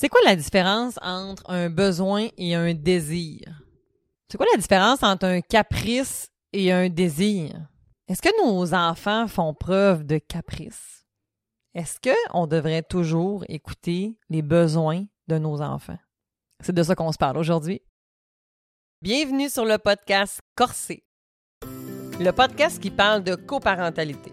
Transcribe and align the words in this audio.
C'est 0.00 0.08
quoi 0.08 0.22
la 0.24 0.34
différence 0.34 0.98
entre 1.02 1.42
un 1.50 1.68
besoin 1.68 2.28
et 2.38 2.54
un 2.54 2.72
désir? 2.72 3.62
C'est 4.30 4.38
quoi 4.38 4.46
la 4.50 4.58
différence 4.58 5.02
entre 5.02 5.26
un 5.26 5.42
caprice 5.42 6.30
et 6.54 6.72
un 6.72 6.88
désir? 6.88 7.68
Est-ce 8.08 8.22
que 8.22 8.42
nos 8.42 8.72
enfants 8.72 9.28
font 9.28 9.52
preuve 9.52 10.06
de 10.06 10.16
caprice? 10.16 11.04
Est-ce 11.74 11.98
qu'on 12.00 12.46
devrait 12.46 12.82
toujours 12.82 13.44
écouter 13.50 14.16
les 14.30 14.40
besoins 14.40 15.04
de 15.28 15.36
nos 15.36 15.60
enfants? 15.60 15.98
C'est 16.60 16.74
de 16.74 16.82
ça 16.82 16.94
qu'on 16.94 17.12
se 17.12 17.18
parle 17.18 17.36
aujourd'hui. 17.36 17.82
Bienvenue 19.02 19.50
sur 19.50 19.66
le 19.66 19.76
podcast 19.76 20.40
Corsé, 20.54 21.04
le 22.18 22.30
podcast 22.30 22.80
qui 22.80 22.90
parle 22.90 23.22
de 23.22 23.34
coparentalité. 23.34 24.32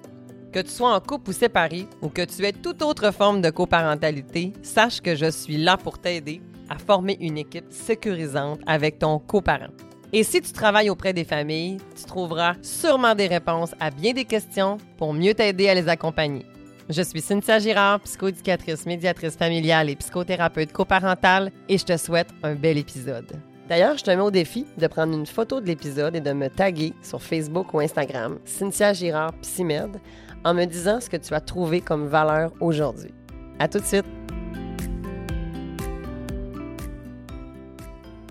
Que 0.52 0.60
tu 0.60 0.70
sois 0.70 0.96
en 0.96 1.00
couple 1.00 1.32
ou 1.32 1.34
séparé, 1.34 1.88
ou 2.02 2.10
que 2.10 2.24
tu 2.24 2.46
aies 2.46 2.54
toute 2.54 2.82
autre 2.82 3.12
forme 3.12 3.42
de 3.42 3.50
coparentalité, 3.50 4.54
sache 4.62 5.02
que 5.02 5.16
je 5.16 5.30
suis 5.30 5.58
là 5.58 5.78
pour 5.78 6.00
t'aider 6.00 6.42
à 6.70 6.78
former 6.78 7.18
une 7.20 7.38
équipe 7.38 7.66
sécurisante 7.70 8.60
avec 8.66 9.00
ton 9.00 9.20
coparent. 9.20 9.74
Et 10.14 10.24
si 10.24 10.42
tu 10.42 10.54
travailles 10.54 10.90
auprès 10.90 11.12
des 11.12 11.26
familles, 11.26 11.78
tu 11.96 12.06
trouveras 12.06 12.54
sûrement 12.62 13.14
des 13.14 13.28
réponses 13.28 13.76
à 13.80 13.92
bien 13.92 14.14
des 14.14 14.26
questions 14.26 14.78
pour 14.98 15.14
mieux 15.14 15.34
t'aider 15.34 15.68
à 15.68 15.76
les 15.76 15.90
accompagner. 15.90 16.46
Je 16.90 17.02
suis 17.02 17.20
Cynthia 17.20 17.60
Girard, 17.60 18.00
psychoéducatrice, 18.00 18.86
médiatrice 18.86 19.36
familiale 19.36 19.90
et 19.90 19.98
psychothérapeute 19.98 20.72
coparentale, 20.72 21.52
et 21.68 21.78
je 21.78 21.84
te 21.84 21.98
souhaite 21.98 22.30
un 22.44 22.56
bel 22.56 22.78
épisode. 22.78 23.42
D'ailleurs, 23.70 23.98
je 23.98 24.04
te 24.04 24.12
mets 24.12 24.22
au 24.22 24.32
défi 24.32 24.66
de 24.78 24.88
prendre 24.88 25.14
une 25.14 25.26
photo 25.26 25.60
de 25.60 25.66
l'épisode 25.66 26.16
et 26.16 26.22
de 26.22 26.32
me 26.32 26.50
taguer 26.50 26.94
sur 27.02 27.22
Facebook 27.22 27.74
ou 27.74 27.80
Instagram, 27.82 28.40
Cynthia 28.46 28.94
Girard 28.94 29.34
Psymed, 29.42 30.00
en 30.46 30.54
me 30.54 30.64
disant 30.64 31.02
ce 31.02 31.10
que 31.10 31.18
tu 31.18 31.34
as 31.34 31.42
trouvé 31.42 31.82
comme 31.82 32.08
valeur 32.08 32.54
aujourd'hui. 32.62 33.14
À 33.60 33.68
tout 33.68 33.80
de 33.80 33.84
suite! 33.84 34.06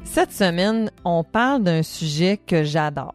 Cette 0.04 0.32
semaine, 0.32 0.90
on 1.04 1.22
parle 1.22 1.64
d'un 1.64 1.82
sujet 1.82 2.38
que 2.38 2.64
j'adore. 2.64 3.14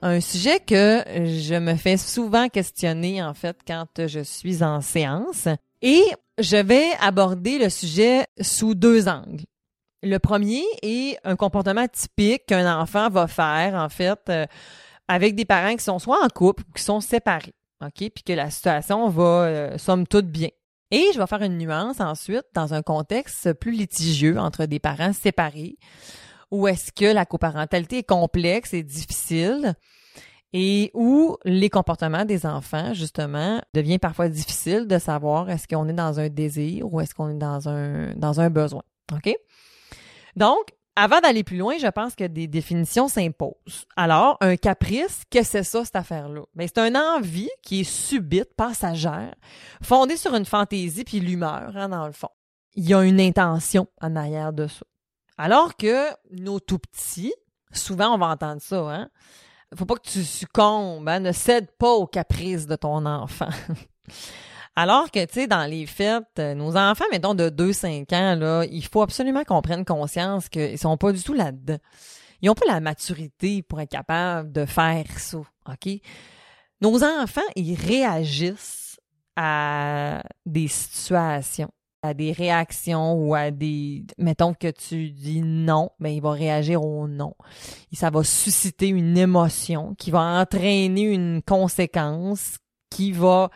Un 0.00 0.20
sujet 0.20 0.58
que 0.58 1.04
je 1.06 1.54
me 1.54 1.76
fais 1.76 1.96
souvent 1.96 2.48
questionner, 2.48 3.22
en 3.22 3.34
fait, 3.34 3.56
quand 3.64 3.86
je 4.08 4.18
suis 4.18 4.64
en 4.64 4.80
séance. 4.80 5.46
Et 5.80 6.02
je 6.38 6.56
vais 6.56 6.88
aborder 7.00 7.60
le 7.60 7.68
sujet 7.68 8.24
sous 8.40 8.74
deux 8.74 9.06
angles. 9.06 9.44
Le 10.02 10.18
premier 10.18 10.62
est 10.82 11.16
un 11.24 11.36
comportement 11.36 11.86
typique 11.86 12.46
qu'un 12.46 12.80
enfant 12.80 13.08
va 13.08 13.26
faire, 13.28 13.74
en 13.74 13.88
fait, 13.88 14.20
euh, 14.28 14.46
avec 15.08 15.34
des 15.34 15.44
parents 15.44 15.76
qui 15.76 15.84
sont 15.84 15.98
soit 15.98 16.24
en 16.24 16.28
couple 16.28 16.64
ou 16.68 16.72
qui 16.72 16.82
sont 16.82 17.00
séparés. 17.00 17.54
OK? 17.82 18.10
Puis 18.14 18.24
que 18.24 18.32
la 18.32 18.50
situation 18.50 19.08
va, 19.08 19.44
euh, 19.44 19.78
somme 19.78 20.06
toute, 20.06 20.26
bien. 20.26 20.48
Et 20.90 21.06
je 21.14 21.18
vais 21.18 21.26
faire 21.26 21.42
une 21.42 21.56
nuance 21.56 22.00
ensuite 22.00 22.44
dans 22.54 22.74
un 22.74 22.82
contexte 22.82 23.52
plus 23.54 23.72
litigieux 23.72 24.38
entre 24.38 24.66
des 24.66 24.78
parents 24.78 25.12
séparés, 25.12 25.76
où 26.50 26.68
est-ce 26.68 26.92
que 26.92 27.06
la 27.06 27.24
coparentalité 27.24 27.98
est 27.98 28.02
complexe 28.02 28.74
et 28.74 28.82
difficile 28.82 29.74
et 30.52 30.90
où 30.92 31.38
les 31.44 31.70
comportements 31.70 32.26
des 32.26 32.44
enfants, 32.44 32.92
justement, 32.92 33.62
devient 33.72 33.98
parfois 33.98 34.28
difficile 34.28 34.86
de 34.86 34.98
savoir 34.98 35.48
est-ce 35.48 35.66
qu'on 35.66 35.88
est 35.88 35.94
dans 35.94 36.20
un 36.20 36.28
désir 36.28 36.92
ou 36.92 37.00
est-ce 37.00 37.14
qu'on 37.14 37.30
est 37.30 37.38
dans 37.38 37.70
un, 37.70 38.14
dans 38.16 38.40
un 38.40 38.50
besoin. 38.50 38.82
OK? 39.14 39.34
Donc, 40.36 40.72
avant 40.94 41.20
d'aller 41.20 41.42
plus 41.42 41.56
loin, 41.56 41.78
je 41.78 41.86
pense 41.86 42.14
que 42.14 42.24
des 42.24 42.46
définitions 42.46 43.08
s'imposent. 43.08 43.86
Alors, 43.96 44.36
un 44.40 44.56
caprice, 44.56 45.22
que 45.30 45.42
c'est 45.42 45.62
ça, 45.62 45.84
cette 45.84 45.96
affaire-là? 45.96 46.42
Ben, 46.54 46.68
c'est 46.68 46.86
une 46.86 46.96
envie 46.96 47.50
qui 47.62 47.80
est 47.80 47.84
subite, 47.84 48.54
passagère, 48.56 49.34
fondée 49.82 50.16
sur 50.16 50.34
une 50.34 50.44
fantaisie 50.44 51.04
puis 51.04 51.20
l'humeur, 51.20 51.72
hein, 51.76 51.88
dans 51.88 52.06
le 52.06 52.12
fond. 52.12 52.28
Il 52.74 52.88
y 52.88 52.94
a 52.94 53.02
une 53.02 53.20
intention 53.20 53.86
en 54.00 54.16
arrière 54.16 54.52
de 54.52 54.66
ça. 54.66 54.84
Alors 55.38 55.76
que 55.76 56.08
nos 56.30 56.60
tout 56.60 56.78
petits, 56.78 57.34
souvent 57.72 58.14
on 58.14 58.18
va 58.18 58.26
entendre 58.26 58.60
ça, 58.60 58.80
hein? 58.80 59.08
Faut 59.74 59.86
pas 59.86 59.94
que 59.94 60.08
tu 60.08 60.22
succombes, 60.22 61.08
hein? 61.08 61.20
ne 61.20 61.32
cède 61.32 61.70
pas 61.78 61.92
aux 61.92 62.06
caprices 62.06 62.66
de 62.66 62.76
ton 62.76 63.06
enfant. 63.06 63.48
Alors 64.74 65.10
que, 65.10 65.24
tu 65.26 65.34
sais, 65.34 65.46
dans 65.46 65.68
les 65.68 65.86
fêtes, 65.86 66.24
euh, 66.38 66.54
nos 66.54 66.76
enfants, 66.76 67.04
mettons, 67.10 67.34
de 67.34 67.50
2-5 67.50 68.14
ans, 68.14 68.34
là, 68.34 68.64
il 68.70 68.84
faut 68.84 69.02
absolument 69.02 69.44
qu'on 69.44 69.60
prenne 69.60 69.84
conscience 69.84 70.48
qu'ils 70.48 70.78
sont 70.78 70.96
pas 70.96 71.12
du 71.12 71.22
tout 71.22 71.34
là-dedans. 71.34 71.78
Ils 72.40 72.48
ont 72.48 72.54
pas 72.54 72.66
la 72.66 72.80
maturité 72.80 73.62
pour 73.62 73.80
être 73.80 73.90
capables 73.90 74.50
de 74.50 74.64
faire 74.64 75.04
ça, 75.18 75.38
OK? 75.38 76.00
Nos 76.80 77.04
enfants, 77.04 77.40
ils 77.54 77.74
réagissent 77.74 78.98
à 79.36 80.22
des 80.46 80.68
situations, 80.68 81.70
à 82.02 82.14
des 82.14 82.32
réactions 82.32 83.14
ou 83.14 83.34
à 83.34 83.50
des... 83.50 84.04
Mettons 84.18 84.54
que 84.54 84.70
tu 84.70 85.10
dis 85.10 85.42
non, 85.42 85.90
mais 86.00 86.16
il 86.16 86.22
va 86.22 86.32
réagir 86.32 86.82
au 86.82 87.06
non. 87.06 87.34
Et 87.92 87.96
ça 87.96 88.10
va 88.10 88.24
susciter 88.24 88.88
une 88.88 89.16
émotion 89.16 89.94
qui 89.96 90.10
va 90.10 90.40
entraîner 90.40 91.02
une 91.02 91.42
conséquence 91.42 92.56
qui 92.90 93.12
va 93.12 93.50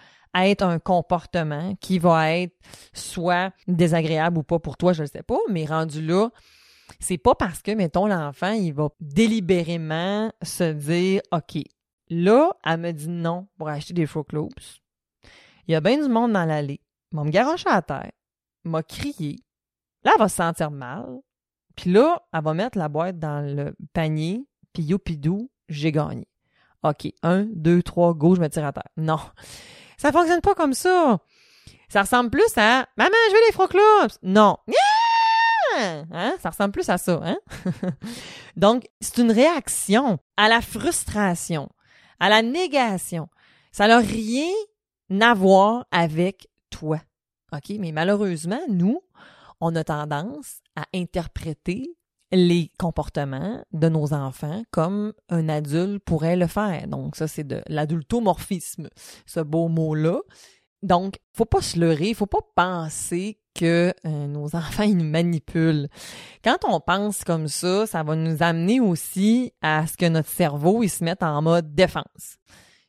être 0.44 0.62
un 0.62 0.78
comportement 0.78 1.74
qui 1.76 1.98
va 1.98 2.32
être 2.32 2.56
soit 2.92 3.52
désagréable 3.66 4.38
ou 4.38 4.42
pas 4.42 4.58
pour 4.58 4.76
toi, 4.76 4.92
je 4.92 5.02
ne 5.02 5.08
sais 5.08 5.22
pas, 5.22 5.38
mais 5.48 5.64
rendu 5.64 6.04
là, 6.04 6.30
c'est 7.00 7.18
pas 7.18 7.34
parce 7.34 7.62
que, 7.62 7.72
mettons, 7.72 8.06
l'enfant, 8.06 8.52
il 8.52 8.72
va 8.72 8.88
délibérément 9.00 10.32
se 10.42 10.72
dire, 10.72 11.20
OK, 11.32 11.62
là, 12.08 12.52
elle 12.64 12.80
me 12.80 12.92
dit 12.92 13.08
non 13.08 13.48
pour 13.58 13.68
acheter 13.68 13.94
des 13.94 14.06
Fruit 14.06 14.24
Loops. 14.32 14.80
Il 15.66 15.72
y 15.72 15.74
a 15.74 15.80
bien 15.80 16.00
du 16.00 16.08
monde 16.08 16.32
dans 16.32 16.44
l'allée. 16.44 16.80
Va 17.12 17.24
me 17.24 17.68
à 17.68 17.82
terre, 17.82 18.12
m'a 18.64 18.82
crié. 18.82 19.36
Là, 20.04 20.12
elle 20.14 20.20
va 20.20 20.28
se 20.28 20.36
sentir 20.36 20.70
mal. 20.70 21.06
Puis 21.76 21.90
là, 21.90 22.22
elle 22.32 22.42
va 22.42 22.54
mettre 22.54 22.78
la 22.78 22.88
boîte 22.88 23.18
dans 23.18 23.44
le 23.44 23.74
panier, 23.92 24.46
puis 24.72 24.82
youpidou, 24.84 25.50
j'ai 25.68 25.92
gagné. 25.92 26.26
OK, 26.82 27.08
un, 27.22 27.44
deux, 27.44 27.82
trois, 27.82 28.14
go, 28.14 28.34
je 28.34 28.40
me 28.40 28.48
tire 28.48 28.64
à 28.64 28.72
terre. 28.72 28.88
Non. 28.96 29.18
Ça 29.96 30.12
fonctionne 30.12 30.40
pas 30.40 30.54
comme 30.54 30.74
ça. 30.74 31.18
Ça 31.88 32.02
ressemble 32.02 32.30
plus 32.30 32.56
à 32.56 32.86
Maman, 32.96 33.16
je 33.28 33.32
veux 33.32 33.46
les 33.46 33.52
Fruit 33.52 34.18
Non. 34.22 34.58
Hein? 35.78 36.34
Ça 36.40 36.50
ressemble 36.50 36.72
plus 36.72 36.88
à 36.88 36.98
ça, 36.98 37.20
hein? 37.22 37.36
Donc, 38.56 38.86
c'est 39.00 39.18
une 39.18 39.30
réaction 39.30 40.18
à 40.36 40.48
la 40.48 40.60
frustration, 40.60 41.68
à 42.18 42.28
la 42.28 42.42
négation. 42.42 43.28
Ça 43.72 43.86
n'a 43.86 43.98
rien 43.98 44.52
à 45.20 45.34
voir 45.34 45.84
avec 45.90 46.48
toi. 46.70 47.00
OK? 47.52 47.76
Mais 47.78 47.92
malheureusement, 47.92 48.60
nous, 48.68 49.02
on 49.60 49.74
a 49.76 49.84
tendance 49.84 50.60
à 50.76 50.84
interpréter 50.94 51.95
les 52.32 52.70
comportements 52.78 53.64
de 53.72 53.88
nos 53.88 54.12
enfants 54.12 54.62
comme 54.70 55.12
un 55.28 55.48
adulte 55.48 56.02
pourrait 56.04 56.36
le 56.36 56.46
faire. 56.46 56.88
Donc 56.88 57.16
ça, 57.16 57.28
c'est 57.28 57.44
de 57.44 57.62
l'adultomorphisme, 57.68 58.88
ce 59.26 59.40
beau 59.40 59.68
mot-là. 59.68 60.20
Donc, 60.82 61.16
faut 61.32 61.44
pas 61.44 61.62
se 61.62 61.78
leurrer, 61.78 62.14
faut 62.14 62.26
pas 62.26 62.46
penser 62.54 63.40
que 63.54 63.94
euh, 64.04 64.26
nos 64.26 64.44
enfants 64.56 64.82
ils 64.82 64.96
nous 64.96 65.08
manipulent. 65.08 65.88
Quand 66.44 66.58
on 66.64 66.80
pense 66.80 67.24
comme 67.24 67.48
ça, 67.48 67.86
ça 67.86 68.02
va 68.02 68.14
nous 68.14 68.42
amener 68.42 68.80
aussi 68.80 69.52
à 69.62 69.86
ce 69.86 69.96
que 69.96 70.06
notre 70.06 70.28
cerveau 70.28 70.82
il 70.82 70.90
se 70.90 71.04
mette 71.04 71.22
en 71.22 71.42
mode 71.42 71.74
défense. 71.74 72.36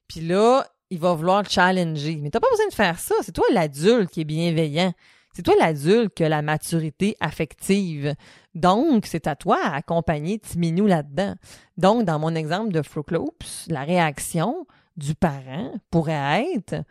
Puis 0.07 0.21
là, 0.21 0.65
il 0.89 0.99
va 0.99 1.13
vouloir 1.13 1.49
challenger. 1.49 2.19
Mais 2.21 2.29
t'as 2.29 2.39
pas 2.39 2.49
besoin 2.49 2.67
de 2.67 2.73
faire 2.73 2.99
ça. 2.99 3.15
C'est 3.21 3.33
toi 3.33 3.45
l'adulte 3.51 4.09
qui 4.09 4.21
est 4.21 4.25
bienveillant. 4.25 4.93
C'est 5.37 5.43
toi 5.43 5.53
l'adulte 5.59 6.15
qui 6.15 6.23
a 6.23 6.29
la 6.29 6.41
maturité 6.41 7.15
affective. 7.19 8.15
Donc, 8.55 9.05
c'est 9.05 9.27
à 9.27 9.35
toi 9.35 9.59
à 9.63 9.75
accompagner 9.75 10.39
Timinou 10.39 10.87
là-dedans. 10.87 11.35
Donc, 11.77 12.05
dans 12.05 12.17
mon 12.17 12.33
exemple 12.33 12.71
de 12.71 12.81
Fruit 12.81 13.03
la 13.67 13.83
réaction 13.83 14.65
du 14.95 15.13
parent 15.13 15.75
pourrait 15.91 16.43
être 16.55 16.83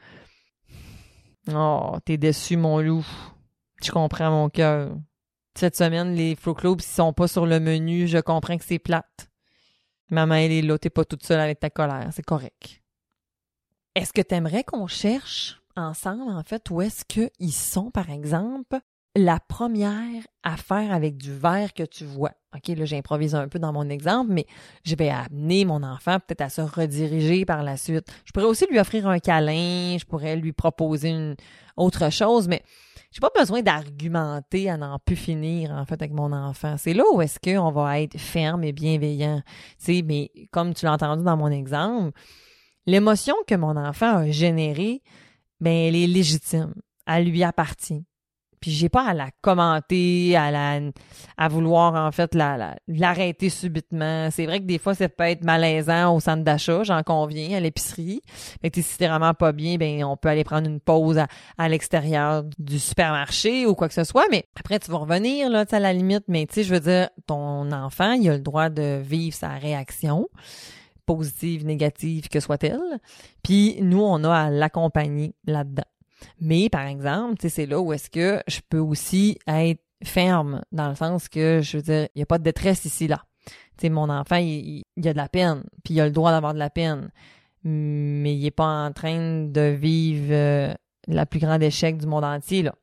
Oh, 1.52 1.96
t'es 2.04 2.18
déçu, 2.18 2.56
mon 2.56 2.78
loup. 2.78 3.04
Tu 3.82 3.90
comprends 3.90 4.30
mon 4.30 4.48
cœur. 4.48 4.96
Cette 5.56 5.74
semaine, 5.74 6.15
les 6.15 6.36
Fruit 6.36 6.54
Loops, 6.62 6.84
ils 6.84 6.88
sont 6.88 7.12
pas 7.12 7.26
sur 7.26 7.47
le 7.47 7.59
menu. 7.59 8.06
Je 8.06 8.18
comprends 8.18 8.59
que 8.59 8.65
c'est 8.65 8.78
plate. 8.78 9.28
Maman, 10.09 10.36
elle 10.36 10.53
est 10.53 10.62
là. 10.62 10.78
T'es 10.78 10.88
pas 10.88 11.04
toute 11.04 11.24
seule 11.24 11.41
avec 11.41 11.59
ta 11.59 11.68
colère. 11.68 12.10
C'est 12.12 12.24
correct. 12.24 12.80
Est-ce 13.97 14.12
que 14.12 14.22
t'aimerais 14.22 14.62
qu'on 14.62 14.86
cherche 14.86 15.60
ensemble, 15.76 16.30
en 16.30 16.42
fait, 16.42 16.70
où 16.70 16.80
est-ce 16.80 17.04
qu'ils 17.04 17.52
sont, 17.52 17.90
par 17.90 18.10
exemple, 18.10 18.78
la 19.16 19.40
première 19.40 20.22
affaire 20.42 20.92
avec 20.92 21.16
du 21.16 21.32
verre 21.32 21.72
que 21.72 21.84
tu 21.84 22.04
vois. 22.04 22.32
OK, 22.54 22.68
là, 22.76 22.84
j'improvise 22.84 23.34
un 23.34 23.48
peu 23.48 23.58
dans 23.58 23.72
mon 23.72 23.88
exemple, 23.88 24.30
mais 24.30 24.46
je 24.84 24.94
vais 24.94 25.08
amener 25.08 25.64
mon 25.64 25.82
enfant 25.82 26.18
peut-être 26.20 26.42
à 26.42 26.48
se 26.50 26.60
rediriger 26.60 27.46
par 27.46 27.62
la 27.62 27.78
suite. 27.78 28.06
Je 28.26 28.32
pourrais 28.32 28.46
aussi 28.46 28.66
lui 28.70 28.78
offrir 28.78 29.08
un 29.08 29.18
câlin, 29.18 29.96
je 29.98 30.04
pourrais 30.04 30.36
lui 30.36 30.52
proposer 30.52 31.10
une 31.10 31.34
autre 31.78 32.12
chose, 32.12 32.46
mais 32.46 32.62
j'ai 33.10 33.20
pas 33.20 33.30
besoin 33.34 33.62
d'argumenter 33.62 34.68
à 34.68 34.76
n'en 34.76 34.98
plus 34.98 35.16
finir, 35.16 35.70
en 35.70 35.86
fait, 35.86 35.94
avec 35.94 36.12
mon 36.12 36.32
enfant. 36.32 36.76
C'est 36.76 36.92
là 36.92 37.04
où 37.14 37.22
est-ce 37.22 37.38
qu'on 37.40 37.70
va 37.70 38.00
être 38.00 38.18
ferme 38.18 38.64
et 38.64 38.72
bienveillant. 38.72 39.40
Tu 39.78 39.96
sais, 39.96 40.02
mais 40.04 40.30
comme 40.52 40.74
tu 40.74 40.84
l'as 40.84 40.92
entendu 40.92 41.24
dans 41.24 41.38
mon 41.38 41.50
exemple, 41.50 42.18
l'émotion 42.84 43.34
que 43.46 43.54
mon 43.54 43.76
enfant 43.76 44.18
a 44.18 44.30
générée, 44.30 45.02
ben, 45.60 45.72
elle 45.72 45.97
est 45.97 46.06
légitime. 46.06 46.74
Elle 47.06 47.28
lui 47.30 47.44
appartient. 47.44 48.04
puis 48.60 48.72
j'ai 48.72 48.88
pas 48.88 49.06
à 49.06 49.14
la 49.14 49.28
commenter, 49.42 50.34
à 50.36 50.50
la 50.50 50.80
à 51.36 51.48
vouloir 51.48 51.94
en 51.94 52.10
fait 52.10 52.34
la, 52.34 52.76
l'arrêter 52.88 53.48
subitement. 53.48 54.28
C'est 54.30 54.47
vrai 54.47 54.60
que 54.60 54.64
des 54.64 54.78
fois 54.78 54.94
ça 54.94 55.08
peut 55.08 55.24
être 55.24 55.44
malaisant 55.44 56.14
au 56.14 56.20
centre 56.20 56.42
d'achat, 56.42 56.82
j'en 56.82 57.03
conviens, 57.03 57.56
à 57.56 57.60
l'épicerie. 57.60 58.22
Fait 58.60 58.70
que 58.70 58.82
si 58.82 58.98
t'es 58.98 59.06
vraiment 59.06 59.34
pas 59.34 59.53
bien, 59.53 59.76
ben 59.76 60.04
on 60.04 60.16
peut 60.16 60.28
aller 60.28 60.42
prendre 60.42 60.68
une 60.68 60.80
pause 60.80 61.20
à, 61.59 61.68
l'extérieur 61.68 62.44
du 62.59 62.78
supermarché 62.80 63.66
ou 63.66 63.74
quoi 63.74 63.88
que 63.88 63.94
ce 63.94 64.04
soit, 64.04 64.26
mais 64.30 64.47
après 64.59 64.80
tu 64.80 64.91
vas 64.91 64.98
revenir 64.98 65.48
là, 65.48 65.64
à 65.70 65.78
la 65.78 65.92
limite, 65.92 66.24
mais 66.26 66.47
tu 66.47 66.54
sais 66.54 66.62
je 66.64 66.74
veux 66.74 66.80
dire 66.80 67.09
ton 67.26 67.70
enfant, 67.70 68.12
il 68.12 68.28
a 68.30 68.34
le 68.34 68.41
droit 68.42 68.68
de 68.68 69.00
vivre 69.00 69.36
sa 69.36 69.50
réaction 69.50 70.28
positive, 71.06 71.64
négative 71.64 72.28
que 72.28 72.41
soit-elle. 72.41 73.00
Puis 73.42 73.78
nous, 73.80 74.03
on 74.03 74.22
a 74.24 74.34
à 74.34 74.50
l'accompagner 74.50 75.34
là-dedans. 75.47 75.84
Mais 76.41 76.68
par 76.68 76.86
exemple, 76.86 77.36
c'est 77.48 77.66
là 77.66 77.80
où 77.80 77.92
est-ce 77.92 78.10
que 78.10 78.42
je 78.48 78.60
peux 78.68 78.78
aussi 78.78 79.38
être 79.47 79.82
ferme, 80.04 80.62
dans 80.72 80.88
le 80.88 80.94
sens 80.94 81.28
que, 81.28 81.60
je 81.62 81.78
veux 81.78 81.82
dire, 81.82 82.08
il 82.14 82.18
n'y 82.18 82.22
a 82.22 82.26
pas 82.26 82.38
de 82.38 82.44
détresse 82.44 82.84
ici, 82.84 83.06
là. 83.06 83.22
Sais, 83.80 83.88
mon 83.88 84.08
enfant, 84.08 84.36
il, 84.36 84.82
il, 84.97 85.08
a 85.08 85.12
de 85.12 85.18
la 85.18 85.28
peine, 85.28 85.64
puis 85.84 85.94
il 85.94 86.00
a 86.00 86.06
le 86.06 86.10
droit 86.10 86.30
d'avoir 86.30 86.54
de 86.54 86.58
la 86.58 86.70
peine, 86.70 87.10
mais 87.62 88.34
il 88.34 88.42
n'est 88.42 88.50
pas 88.50 88.86
en 88.86 88.92
train 88.92 89.44
de 89.44 89.60
vivre 89.60 90.28
euh, 90.30 90.74
la 91.09 91.26
plus 91.26 91.41
grande 91.41 91.62
échec 91.62 91.98
du 91.98 92.06
monde 92.06 92.24
entier, 92.24 92.62
là. 92.62 92.74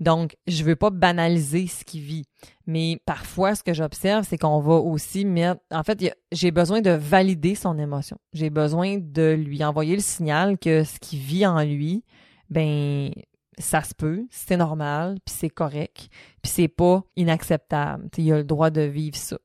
Donc, 0.00 0.36
je 0.46 0.62
veux 0.64 0.76
pas 0.76 0.90
banaliser 0.90 1.66
ce 1.66 1.84
qu'il 1.84 2.02
vit. 2.02 2.24
Mais 2.66 3.00
parfois, 3.06 3.54
ce 3.54 3.62
que 3.62 3.72
j'observe, 3.72 4.26
c'est 4.28 4.38
qu'on 4.38 4.60
va 4.60 4.74
aussi 4.74 5.24
mettre... 5.24 5.60
En 5.70 5.82
fait, 5.82 6.14
j'ai 6.32 6.50
besoin 6.50 6.80
de 6.80 6.90
valider 6.90 7.54
son 7.54 7.78
émotion. 7.78 8.18
J'ai 8.32 8.50
besoin 8.50 8.98
de 8.98 9.32
lui 9.32 9.64
envoyer 9.64 9.96
le 9.96 10.02
signal 10.02 10.58
que 10.58 10.84
ce 10.84 10.98
qu'il 10.98 11.18
vit 11.18 11.46
en 11.46 11.62
lui, 11.62 12.04
ben 12.50 13.10
ça 13.58 13.82
se 13.82 13.94
peut, 13.94 14.26
c'est 14.30 14.56
normal, 14.56 15.16
puis 15.24 15.34
c'est 15.36 15.50
correct, 15.50 16.08
puis 16.42 16.52
c'est 16.52 16.68
pas 16.68 17.02
inacceptable. 17.16 18.08
il 18.18 18.32
a 18.32 18.36
le 18.38 18.44
droit 18.44 18.70
de 18.70 18.82
vivre 18.82 19.16
ça. 19.16 19.38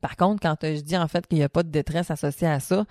Par 0.00 0.16
contre, 0.16 0.40
quand 0.42 0.56
je 0.62 0.80
dis 0.80 0.96
en 0.96 1.08
fait 1.08 1.26
qu'il 1.26 1.38
n'y 1.38 1.44
a 1.44 1.48
pas 1.48 1.62
de 1.62 1.70
détresse 1.70 2.10
associée 2.10 2.46
à 2.46 2.60
ça, 2.60 2.84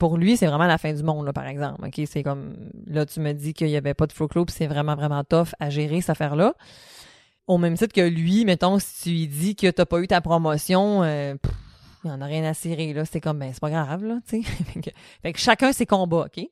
pour 0.00 0.16
lui, 0.16 0.38
c'est 0.38 0.46
vraiment 0.46 0.66
la 0.66 0.78
fin 0.78 0.92
du 0.92 1.02
monde, 1.02 1.26
là, 1.26 1.32
par 1.32 1.46
exemple. 1.46 1.86
OK, 1.86 2.00
c'est 2.06 2.22
comme 2.22 2.56
là, 2.86 3.04
tu 3.04 3.20
me 3.20 3.32
dis 3.32 3.52
qu'il 3.52 3.66
n'y 3.68 3.76
avait 3.76 3.94
pas 3.94 4.06
de 4.06 4.12
flow 4.12 4.26
puis 4.26 4.54
c'est 4.56 4.66
vraiment, 4.66 4.96
vraiment 4.96 5.22
tough 5.22 5.48
à 5.60 5.68
gérer 5.68 6.00
cette 6.00 6.10
affaire-là. 6.10 6.54
Au 7.46 7.58
même 7.58 7.76
titre 7.76 7.92
que 7.92 8.00
lui, 8.00 8.46
mettons, 8.46 8.78
si 8.78 9.02
tu 9.02 9.08
lui 9.10 9.28
dis 9.28 9.54
que 9.54 9.70
t'as 9.70 9.84
pas 9.84 10.00
eu 10.00 10.08
ta 10.08 10.22
promotion, 10.22 11.02
euh, 11.02 11.34
il 12.04 12.10
en 12.10 12.20
a 12.22 12.24
rien 12.24 12.44
à 12.44 12.54
cirer, 12.54 12.94
là. 12.94 13.04
C'est 13.04 13.20
comme, 13.20 13.38
ben, 13.38 13.50
c'est 13.52 13.60
pas 13.60 13.68
grave, 13.68 14.02
là, 14.02 14.20
tu 14.28 14.42
sais. 14.42 14.50
fait 15.22 15.32
que 15.32 15.38
chacun 15.38 15.72
ses 15.72 15.86
combats, 15.86 16.26
OK? 16.26 16.44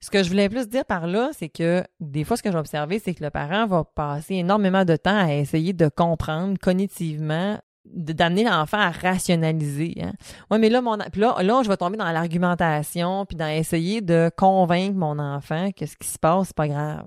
Ce 0.00 0.08
que 0.08 0.22
je 0.22 0.28
voulais 0.30 0.48
plus 0.48 0.68
dire 0.68 0.84
par 0.84 1.08
là, 1.08 1.30
c'est 1.36 1.50
que 1.50 1.84
des 1.98 2.24
fois, 2.24 2.36
ce 2.36 2.42
que 2.42 2.52
j'ai 2.52 2.56
observé, 2.56 3.00
c'est 3.00 3.14
que 3.14 3.24
le 3.24 3.30
parent 3.30 3.66
va 3.66 3.84
passer 3.84 4.36
énormément 4.36 4.84
de 4.84 4.96
temps 4.96 5.18
à 5.18 5.34
essayer 5.34 5.72
de 5.72 5.88
comprendre 5.88 6.56
cognitivement 6.58 7.58
d'amener 7.84 8.44
l'enfant 8.44 8.78
à 8.78 8.90
rationaliser. 8.90 9.94
Hein. 10.02 10.12
Ouais, 10.50 10.58
mais 10.58 10.68
là, 10.68 10.80
mon 10.80 10.98
puis 11.10 11.20
là, 11.20 11.36
là, 11.42 11.62
je 11.62 11.68
vais 11.68 11.76
tomber 11.76 11.96
dans 11.96 12.10
l'argumentation, 12.10 13.24
puis 13.26 13.36
dans 13.36 13.48
essayer 13.48 14.00
de 14.00 14.30
convaincre 14.36 14.96
mon 14.96 15.18
enfant 15.18 15.70
que 15.72 15.86
ce 15.86 15.96
qui 15.96 16.08
se 16.08 16.18
passe, 16.18 16.48
c'est 16.48 16.56
pas 16.56 16.68
grave. 16.68 17.06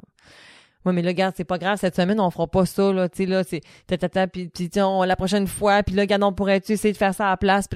Oui, 0.86 0.94
mais 0.94 1.02
là, 1.02 1.10
regarde, 1.10 1.34
c'est 1.38 1.46
pas 1.46 1.58
grave, 1.58 1.78
cette 1.80 1.96
semaine, 1.96 2.20
on 2.20 2.30
fera 2.30 2.46
pas 2.48 2.66
ça, 2.66 2.92
là, 2.92 3.08
tu 3.08 3.24
sais, 3.24 3.26
là, 3.26 3.44
c'est 3.44 3.62
tata, 3.88 4.28
puis, 4.28 4.50
puis 4.50 4.70
on, 4.82 5.04
la 5.04 5.16
prochaine 5.16 5.48
fois, 5.48 5.82
puis 5.82 5.96
là, 5.96 6.02
regarde, 6.02 6.24
on 6.24 6.34
pourrait-tu 6.34 6.74
essayer 6.74 6.92
de 6.92 6.98
faire 6.98 7.14
ça 7.14 7.28
à 7.28 7.30
la 7.32 7.38
place, 7.38 7.70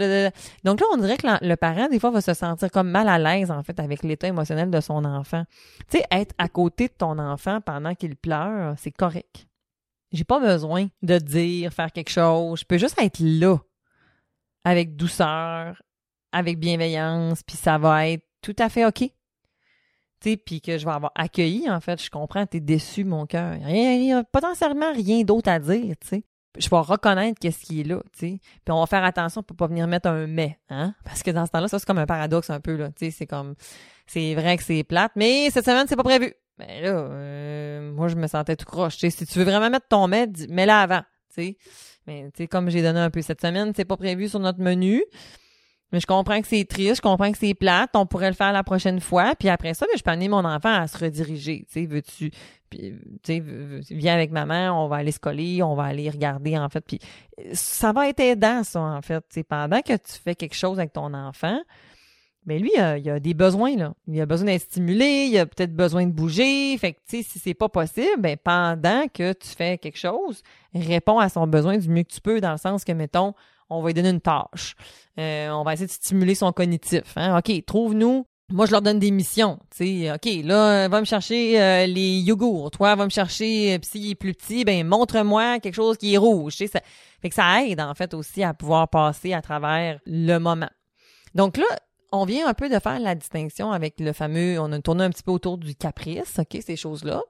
donc 0.65 0.81
là, 0.81 0.87
on 0.93 0.97
dirait 0.97 1.15
que 1.15 1.27
le 1.41 1.55
parent, 1.55 1.87
des 1.87 1.99
fois, 1.99 2.11
va 2.11 2.19
se 2.19 2.33
sentir 2.33 2.69
comme 2.69 2.89
mal 2.89 3.07
à 3.07 3.17
l'aise, 3.17 3.49
en 3.49 3.63
fait, 3.63 3.79
avec 3.79 4.03
l'état 4.03 4.27
émotionnel 4.27 4.69
de 4.69 4.81
son 4.81 5.05
enfant. 5.05 5.43
Tu 5.89 5.99
sais, 5.99 6.05
être 6.11 6.35
à 6.37 6.49
côté 6.49 6.87
de 6.87 6.93
ton 6.97 7.17
enfant 7.17 7.61
pendant 7.61 7.95
qu'il 7.95 8.17
pleure, 8.17 8.75
c'est 8.77 8.91
correct. 8.91 9.47
J'ai 10.11 10.23
pas 10.23 10.39
besoin 10.39 10.87
de 11.01 11.17
dire, 11.17 11.73
faire 11.73 11.91
quelque 11.91 12.11
chose, 12.11 12.61
je 12.61 12.65
peux 12.65 12.77
juste 12.77 12.99
être 13.01 13.19
là, 13.19 13.57
avec 14.63 14.95
douceur, 14.95 15.81
avec 16.31 16.59
bienveillance, 16.59 17.43
puis 17.43 17.57
ça 17.57 17.77
va 17.77 18.07
être 18.07 18.23
tout 18.41 18.55
à 18.59 18.69
fait 18.69 18.85
OK 18.85 19.09
puis 20.19 20.61
que 20.61 20.77
je 20.77 20.85
vais 20.85 20.91
avoir 20.91 21.11
accueilli, 21.15 21.69
en 21.69 21.79
fait, 21.79 22.01
je 22.03 22.09
comprends, 22.09 22.45
t'es 22.45 22.59
déçu, 22.59 23.03
mon 23.03 23.25
cœur. 23.25 23.57
A 23.63 24.23
potentiellement 24.23 24.91
rien 24.93 25.23
d'autre 25.23 25.49
à 25.49 25.59
dire, 25.59 25.95
tu 25.99 26.07
sais. 26.07 26.23
Je 26.57 26.69
vais 26.69 26.77
reconnaître 26.77 27.37
qu'est-ce 27.39 27.63
qui 27.65 27.81
est 27.81 27.83
là, 27.83 28.01
tu 28.13 28.19
sais. 28.19 28.39
Puis 28.65 28.71
on 28.71 28.79
va 28.79 28.87
faire 28.87 29.03
attention 29.03 29.43
pour 29.43 29.55
pas 29.55 29.67
venir 29.67 29.87
mettre 29.87 30.09
un 30.09 30.25
mais, 30.25 30.57
hein. 30.69 30.95
Parce 31.03 31.21
que 31.21 31.29
dans 31.29 31.45
ce 31.45 31.51
temps-là, 31.51 31.67
ça, 31.67 31.77
c'est 31.77 31.85
comme 31.85 31.99
un 31.99 32.07
paradoxe 32.07 32.49
un 32.49 32.59
peu, 32.59 32.75
là. 32.75 32.89
Tu 32.89 33.05
sais, 33.05 33.11
c'est 33.11 33.27
comme, 33.27 33.55
c'est 34.07 34.33
vrai 34.33 34.57
que 34.57 34.63
c'est 34.63 34.83
plate, 34.83 35.11
mais 35.15 35.49
cette 35.51 35.65
semaine, 35.65 35.85
c'est 35.87 35.95
pas 35.95 36.03
prévu. 36.03 36.33
Ben 36.57 36.81
là, 36.81 36.89
euh, 36.89 37.91
moi, 37.91 38.07
je 38.07 38.15
me 38.15 38.27
sentais 38.27 38.55
tout 38.55 38.65
croche. 38.65 38.97
Si 38.97 39.25
tu 39.25 39.39
veux 39.39 39.45
vraiment 39.45 39.69
mettre 39.69 39.87
ton 39.87 40.07
mais, 40.07 40.27
mets-la 40.49 40.81
avant, 40.81 41.01
tu 41.33 41.41
sais. 41.41 41.57
Mais, 42.07 42.31
comme 42.47 42.69
j'ai 42.69 42.81
donné 42.81 42.99
un 42.99 43.09
peu 43.09 43.21
cette 43.21 43.41
semaine, 43.41 43.73
c'est 43.75 43.85
pas 43.85 43.97
prévu 43.97 44.29
sur 44.29 44.39
notre 44.39 44.59
menu. 44.59 45.03
Mais 45.91 46.01
je 46.01 46.07
comprends 46.07 46.41
que 46.41 46.47
c'est 46.47 46.65
triste, 46.65 46.97
je 46.97 47.01
comprends 47.01 47.31
que 47.31 47.37
c'est 47.37 47.53
plate, 47.53 47.91
on 47.93 48.05
pourrait 48.05 48.29
le 48.29 48.35
faire 48.35 48.51
la 48.51 48.63
prochaine 48.63 48.99
fois, 48.99 49.35
puis 49.35 49.47
après 49.47 49.73
ça, 49.73 49.85
ben, 49.85 49.97
je 49.97 50.03
peux 50.03 50.11
amener 50.11 50.27
mon 50.27 50.43
enfant 50.43 50.73
à 50.73 50.85
se 50.87 50.97
rediriger. 50.97 51.65
Veux-tu, 51.73 52.31
puis, 52.69 52.93
tu 53.23 53.33
sais, 53.33 53.43
viens 53.91 54.13
avec 54.13 54.31
maman, 54.31 54.83
on 54.83 54.89
va 54.89 54.97
aller 54.97 55.13
se 55.13 55.19
coller, 55.19 55.63
on 55.63 55.75
va 55.75 55.83
aller 55.83 56.09
regarder, 56.09 56.57
en 56.57 56.67
fait, 56.67 56.81
puis 56.81 56.99
ça 57.53 57.93
va 57.93 58.09
être 58.09 58.19
aidant, 58.19 58.63
ça, 58.63 58.81
en 58.81 59.01
fait. 59.01 59.23
Tu 59.31 59.45
pendant 59.45 59.81
que 59.81 59.93
tu 59.93 60.11
fais 60.21 60.35
quelque 60.35 60.55
chose 60.55 60.77
avec 60.77 60.91
ton 60.91 61.13
enfant, 61.13 61.61
mais 62.47 62.59
lui, 62.59 62.71
il 62.75 63.09
a 63.09 63.19
des 63.19 63.33
besoins, 63.33 63.75
là. 63.75 63.93
Il 64.07 64.19
a 64.21 64.25
besoin 64.25 64.45
d'être 64.45 64.61
stimulé, 64.61 65.27
il 65.29 65.37
a 65.37 65.45
peut-être 65.45 65.75
besoin 65.75 66.05
de 66.05 66.13
bouger. 66.13 66.77
Fait 66.77 66.93
que, 66.93 66.99
tu 67.05 67.17
sais, 67.17 67.23
si 67.23 67.39
c'est 67.39 67.53
pas 67.53 67.67
possible, 67.67 68.19
ben, 68.19 68.37
pendant 68.41 69.05
que 69.13 69.33
tu 69.33 69.49
fais 69.49 69.77
quelque 69.77 69.97
chose, 69.97 70.41
réponds 70.73 71.19
à 71.19 71.27
son 71.27 71.45
besoin 71.45 71.77
du 71.77 71.89
mieux 71.89 72.03
que 72.03 72.13
tu 72.13 72.21
peux, 72.21 72.39
dans 72.39 72.53
le 72.53 72.57
sens 72.57 72.85
que, 72.85 72.93
mettons, 72.93 73.33
on 73.69 73.81
va 73.81 73.89
lui 73.89 73.93
donner 73.93 74.11
une 74.11 74.21
tâche. 74.21 74.75
Euh, 75.19 75.49
on 75.49 75.63
va 75.63 75.73
essayer 75.73 75.87
de 75.87 75.91
stimuler 75.91 76.35
son 76.35 76.53
cognitif. 76.53 77.17
Hein? 77.17 77.37
OK, 77.37 77.65
trouve-nous. 77.65 78.25
Moi, 78.49 78.65
je 78.65 78.71
leur 78.71 78.81
donne 78.81 78.99
des 78.99 79.11
missions. 79.11 79.59
sais, 79.73 80.09
OK, 80.13 80.29
là, 80.45 80.87
va 80.87 81.01
me 81.01 81.05
chercher 81.05 81.61
euh, 81.61 81.85
les 81.85 82.19
yogourts. 82.19 82.71
Toi, 82.71 82.95
va 82.95 83.03
me 83.03 83.09
chercher, 83.09 83.75
euh, 83.75 83.79
s'il 83.81 84.09
est 84.09 84.15
plus 84.15 84.33
petit, 84.33 84.63
ben 84.63 84.87
montre-moi 84.87 85.59
quelque 85.59 85.75
chose 85.75 85.97
qui 85.97 86.13
est 86.13 86.17
rouge. 86.17 86.53
Ça 86.53 86.79
fait 87.21 87.27
que 87.27 87.35
ça 87.35 87.65
aide, 87.65 87.81
en 87.81 87.93
fait, 87.93 88.13
aussi 88.13 88.41
à 88.41 88.53
pouvoir 88.53 88.87
passer 88.87 89.33
à 89.33 89.41
travers 89.41 89.99
le 90.05 90.37
moment. 90.37 90.69
Donc 91.35 91.57
là, 91.57 91.65
on 92.11 92.25
vient 92.25 92.47
un 92.47 92.53
peu 92.53 92.69
de 92.69 92.79
faire 92.79 92.99
la 92.99 93.15
distinction 93.15 93.71
avec 93.71 93.99
le 93.99 94.13
fameux, 94.13 94.59
on 94.59 94.71
a 94.71 94.79
tourné 94.79 95.03
un 95.03 95.09
petit 95.09 95.23
peu 95.23 95.31
autour 95.31 95.57
du 95.57 95.75
caprice, 95.75 96.39
OK, 96.39 96.61
ces 96.65 96.75
choses-là. 96.75 97.21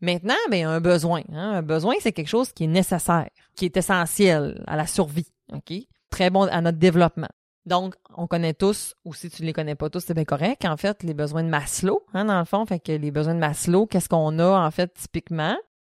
Maintenant, 0.00 0.34
ben, 0.50 0.66
un 0.66 0.80
besoin. 0.80 1.22
Hein? 1.32 1.52
Un 1.52 1.62
besoin, 1.62 1.94
c'est 2.00 2.12
quelque 2.12 2.28
chose 2.28 2.52
qui 2.52 2.64
est 2.64 2.68
nécessaire, 2.68 3.28
qui 3.54 3.66
est 3.66 3.76
essentiel 3.76 4.62
à 4.66 4.76
la 4.76 4.86
survie. 4.86 5.30
OK? 5.52 5.72
Très 6.10 6.30
bon 6.30 6.48
à 6.48 6.60
notre 6.60 6.78
développement. 6.78 7.28
Donc, 7.66 7.94
on 8.16 8.26
connaît 8.26 8.54
tous, 8.54 8.94
ou 9.04 9.12
si 9.12 9.28
tu 9.28 9.42
ne 9.42 9.46
les 9.46 9.52
connais 9.52 9.74
pas 9.74 9.90
tous, 9.90 10.00
c'est 10.00 10.14
bien 10.14 10.24
correct. 10.24 10.64
En 10.64 10.78
fait, 10.78 11.02
les 11.02 11.12
besoins 11.12 11.44
de 11.44 11.48
Maslow, 11.48 12.02
hein, 12.14 12.24
dans 12.24 12.38
le 12.38 12.46
fond. 12.46 12.64
Fait 12.64 12.80
que 12.80 12.92
les 12.92 13.10
besoins 13.10 13.34
de 13.34 13.38
Maslow, 13.38 13.86
qu'est-ce 13.86 14.08
qu'on 14.08 14.38
a, 14.38 14.66
en 14.66 14.70
fait, 14.70 14.92
typiquement? 14.94 15.56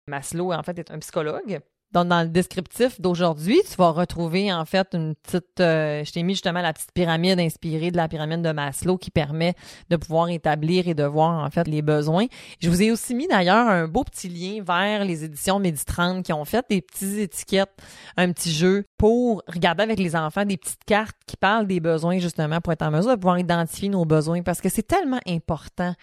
Maslow, 0.08 0.52
en 0.52 0.62
fait, 0.64 0.78
est 0.80 0.90
un 0.90 0.98
psychologue. 0.98 1.60
Donc, 1.92 2.08
dans 2.08 2.22
le 2.22 2.28
descriptif 2.28 3.00
d'aujourd'hui, 3.00 3.61
tu 3.68 3.76
vas 3.76 3.90
retrouver 3.90 4.52
en 4.52 4.64
fait 4.64 4.88
une 4.94 5.14
petite, 5.14 5.61
euh, 5.61 6.02
je 6.04 6.12
t'ai 6.12 6.22
mis 6.22 6.32
justement 6.32 6.62
la 6.62 6.72
petite 6.72 6.92
pyramide 6.92 7.38
inspirée 7.38 7.90
de 7.90 7.96
la 7.96 8.08
pyramide 8.08 8.42
de 8.42 8.50
Maslow 8.52 8.96
qui 8.96 9.11
permet 9.11 9.54
de 9.90 9.96
pouvoir 9.96 10.30
établir 10.30 10.88
et 10.88 10.94
de 10.94 11.04
voir 11.04 11.44
en 11.44 11.50
fait 11.50 11.68
les 11.68 11.82
besoins. 11.82 12.26
Je 12.61 12.70
vous 12.70 12.82
ai 12.82 12.90
aussi 12.90 13.14
mis 13.14 13.28
d'ailleurs 13.28 13.68
un 13.68 13.88
beau 13.88 14.04
petit 14.04 14.28
lien 14.28 14.62
vers 14.62 15.04
les 15.04 15.25
éditions 15.25 15.58
Méditrande 15.58 16.22
qui 16.22 16.32
ont 16.32 16.44
fait 16.44 16.64
des 16.68 16.80
petites 16.80 17.18
étiquettes, 17.18 17.76
un 18.16 18.32
petit 18.32 18.52
jeu 18.52 18.84
pour 18.96 19.42
regarder 19.46 19.82
avec 19.82 19.99
les 19.99 20.16
enfants 20.16 20.44
des 20.44 20.56
petites 20.56 20.84
cartes 20.84 21.16
qui 21.26 21.37
parlent 21.37 21.66
des 21.66 21.80
besoins 21.80 22.18
justement 22.18 22.61
pour 22.61 22.72
être 22.72 22.82
en 22.82 22.90
mesure 22.90 23.11
de 23.11 23.16
pouvoir 23.16 23.38
identifier 23.38 23.88
nos 23.88 24.04
besoins 24.04 24.42
parce 24.42 24.61
que 24.61 24.68
c'est 24.68 24.87
tellement 24.87 25.20
important 25.26 25.94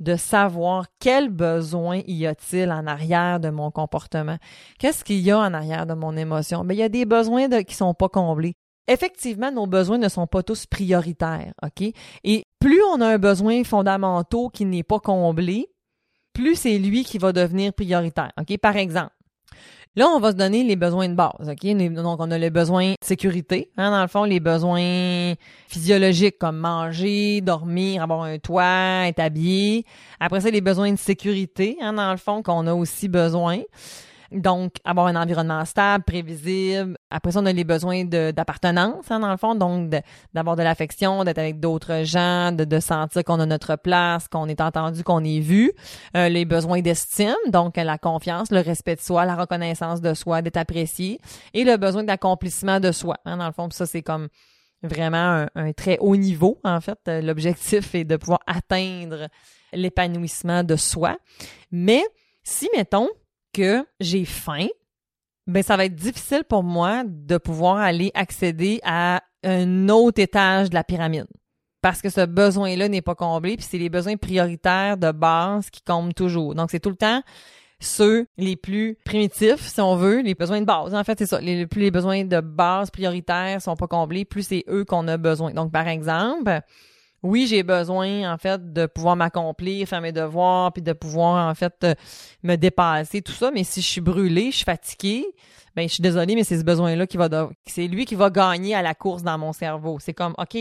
de 0.00 0.16
savoir 0.16 0.86
quel 1.00 1.28
besoin 1.28 2.02
y 2.06 2.26
a-t-il 2.26 2.70
en 2.70 2.86
arrière 2.86 3.40
de 3.40 3.50
mon 3.50 3.70
comportement. 3.70 4.36
Qu'est-ce 4.78 5.04
qu'il 5.04 5.20
y 5.20 5.30
a 5.30 5.38
en 5.38 5.54
arrière 5.54 5.86
de 5.86 5.94
mon 5.94 6.16
émotion? 6.16 6.64
Ben, 6.64 6.74
il 6.74 6.80
y 6.80 6.82
a 6.82 6.88
des 6.88 7.04
besoins 7.04 7.48
de, 7.48 7.58
qui 7.58 7.74
sont 7.74 7.94
pas 7.94 8.08
comblés. 8.08 8.54
Effectivement, 8.86 9.52
nos 9.52 9.66
besoins 9.66 9.98
ne 9.98 10.08
sont 10.08 10.26
pas 10.26 10.42
tous 10.42 10.64
prioritaires, 10.66 11.52
OK? 11.62 11.92
Et 12.24 12.44
plus 12.58 12.82
on 12.94 13.00
a 13.00 13.06
un 13.06 13.18
besoin 13.18 13.62
fondamental 13.62 14.46
qui 14.52 14.64
n'est 14.64 14.82
pas 14.82 14.98
comblé, 14.98 15.68
plus 16.32 16.54
c'est 16.54 16.78
lui 16.78 17.04
qui 17.04 17.18
va 17.18 17.32
devenir 17.32 17.72
prioritaire, 17.74 18.32
OK? 18.40 18.56
Par 18.58 18.76
exemple, 18.76 19.12
Là, 19.96 20.06
on 20.08 20.20
va 20.20 20.30
se 20.30 20.36
donner 20.36 20.62
les 20.62 20.76
besoins 20.76 21.08
de 21.08 21.14
base, 21.14 21.48
OK? 21.48 21.92
Donc, 21.94 22.20
on 22.20 22.30
a 22.30 22.38
les 22.38 22.50
besoins 22.50 22.90
de 22.90 22.96
sécurité, 23.02 23.70
hein, 23.76 23.90
dans 23.90 24.02
le 24.02 24.08
fond, 24.08 24.24
les 24.24 24.38
besoins 24.38 25.34
physiologiques 25.66 26.38
comme 26.38 26.58
manger, 26.58 27.40
dormir, 27.40 28.02
avoir 28.02 28.22
un 28.22 28.38
toit, 28.38 29.06
être 29.06 29.18
habillé. 29.18 29.84
Après 30.20 30.40
ça, 30.40 30.50
les 30.50 30.60
besoins 30.60 30.92
de 30.92 30.98
sécurité, 30.98 31.76
hein, 31.80 31.94
dans 31.94 32.10
le 32.10 32.18
fond, 32.18 32.42
qu'on 32.42 32.66
a 32.66 32.74
aussi 32.74 33.08
besoin. 33.08 33.60
Donc, 34.30 34.74
avoir 34.84 35.06
un 35.06 35.16
environnement 35.16 35.64
stable, 35.64 36.04
prévisible, 36.04 36.97
Après 37.10 37.32
ça, 37.32 37.40
on 37.40 37.46
a 37.46 37.52
les 37.52 37.64
besoins 37.64 38.04
d'appartenance, 38.04 39.10
hein, 39.10 39.20
dans 39.20 39.30
le 39.30 39.36
fond, 39.36 39.54
donc 39.54 39.90
d'avoir 40.34 40.56
de, 40.56 40.62
l'affection, 40.62 41.24
d'être 41.24 41.38
avec 41.38 41.58
d'autres 41.58 42.04
gens, 42.04 42.52
de, 42.52 42.64
de 42.64 42.80
sentir 42.80 43.24
qu'on 43.24 43.40
a 43.40 43.46
notre 43.46 43.76
place, 43.76 44.28
qu'on 44.28 44.46
est 44.48 44.60
entendu, 44.60 45.02
qu'on 45.02 45.24
est 45.24 45.40
vu. 45.40 45.72
Euh, 46.16 46.28
les 46.28 46.44
besoins 46.44 46.80
d'estime, 46.80 47.34
donc 47.48 47.76
la 47.76 47.96
confiance, 47.96 48.50
le 48.50 48.60
respect 48.60 48.96
de 48.96 49.00
soi, 49.00 49.24
la 49.24 49.36
reconnaissance 49.36 50.00
de 50.00 50.12
soi, 50.12 50.42
d'être 50.42 50.58
apprécié, 50.58 51.18
et 51.54 51.64
le 51.64 51.76
besoin 51.78 52.04
d'accomplissement 52.04 52.80
de 52.80 52.92
soi. 52.92 53.16
Hein, 53.24 53.38
dans 53.38 53.46
le 53.46 53.52
fond, 53.52 53.68
ça 53.70 53.86
c'est 53.86 54.02
comme 54.02 54.28
vraiment 54.82 55.46
un, 55.54 55.72
très 55.72 55.98
haut 55.98 56.16
niveau, 56.16 56.60
en 56.64 56.80
fait. 56.80 56.98
L'objectif 57.06 57.94
est 57.94 58.04
de 58.04 58.16
pouvoir 58.16 58.40
atteindre 58.46 59.28
l'épanouissement 59.72 60.62
de 60.62 60.76
soi. 60.76 61.16
Mais 61.70 62.02
si, 62.42 62.68
mettons, 62.76 63.08
que 63.52 63.84
j'ai 64.00 64.24
faim, 64.24 64.68
ben 65.48 65.62
ça 65.62 65.76
va 65.76 65.86
être 65.86 65.94
difficile 65.94 66.44
pour 66.48 66.62
moi 66.62 67.02
de 67.06 67.38
pouvoir 67.38 67.78
aller 67.78 68.10
accéder 68.14 68.80
à 68.84 69.22
un 69.42 69.88
autre 69.88 70.20
étage 70.20 70.70
de 70.70 70.74
la 70.74 70.84
pyramide. 70.84 71.26
Parce 71.80 72.02
que 72.02 72.10
ce 72.10 72.26
besoin-là 72.26 72.88
n'est 72.88 73.02
pas 73.02 73.14
comblé, 73.14 73.56
puis 73.56 73.66
c'est 73.68 73.78
les 73.78 73.88
besoins 73.88 74.16
prioritaires 74.16 74.96
de 74.96 75.12
base 75.12 75.70
qui 75.70 75.80
comblent 75.82 76.14
toujours. 76.14 76.54
Donc, 76.54 76.70
c'est 76.70 76.80
tout 76.80 76.90
le 76.90 76.96
temps 76.96 77.22
ceux 77.80 78.26
les 78.36 78.56
plus 78.56 78.98
primitifs, 79.04 79.60
si 79.60 79.80
on 79.80 79.94
veut, 79.94 80.20
les 80.20 80.34
besoins 80.34 80.60
de 80.60 80.66
base. 80.66 80.94
En 80.94 81.04
fait, 81.04 81.18
c'est 81.18 81.26
ça. 81.26 81.40
Les, 81.40 81.66
plus 81.66 81.82
les 81.82 81.90
besoins 81.92 82.24
de 82.24 82.40
base 82.40 82.90
prioritaires 82.90 83.62
sont 83.62 83.76
pas 83.76 83.86
comblés, 83.86 84.24
plus 84.24 84.42
c'est 84.42 84.64
eux 84.68 84.84
qu'on 84.84 85.06
a 85.06 85.16
besoin. 85.16 85.52
Donc, 85.52 85.70
par 85.70 85.86
exemple, 85.86 86.60
oui, 87.22 87.46
j'ai 87.48 87.62
besoin, 87.62 88.32
en 88.32 88.38
fait, 88.38 88.72
de 88.72 88.86
pouvoir 88.86 89.16
m'accomplir, 89.16 89.88
faire 89.88 90.00
mes 90.00 90.12
devoirs, 90.12 90.72
puis 90.72 90.82
de 90.82 90.92
pouvoir, 90.92 91.50
en 91.50 91.54
fait, 91.54 91.74
euh, 91.84 91.94
me 92.42 92.56
dépasser, 92.56 93.22
tout 93.22 93.32
ça. 93.32 93.50
Mais 93.50 93.64
si 93.64 93.80
je 93.80 93.86
suis 93.86 94.00
brûlée, 94.00 94.50
je 94.50 94.56
suis 94.56 94.64
fatiguée, 94.64 95.26
ben, 95.74 95.88
je 95.88 95.94
suis 95.94 96.02
désolée, 96.02 96.34
mais 96.34 96.44
c'est 96.44 96.58
ce 96.58 96.64
besoin-là 96.64 97.06
qui 97.06 97.16
va, 97.16 97.28
c'est 97.66 97.86
lui 97.86 98.04
qui 98.04 98.14
va 98.14 98.30
gagner 98.30 98.74
à 98.74 98.82
la 98.82 98.94
course 98.94 99.22
dans 99.22 99.38
mon 99.38 99.52
cerveau. 99.52 99.98
C'est 100.00 100.14
comme, 100.14 100.34
OK, 100.38 100.56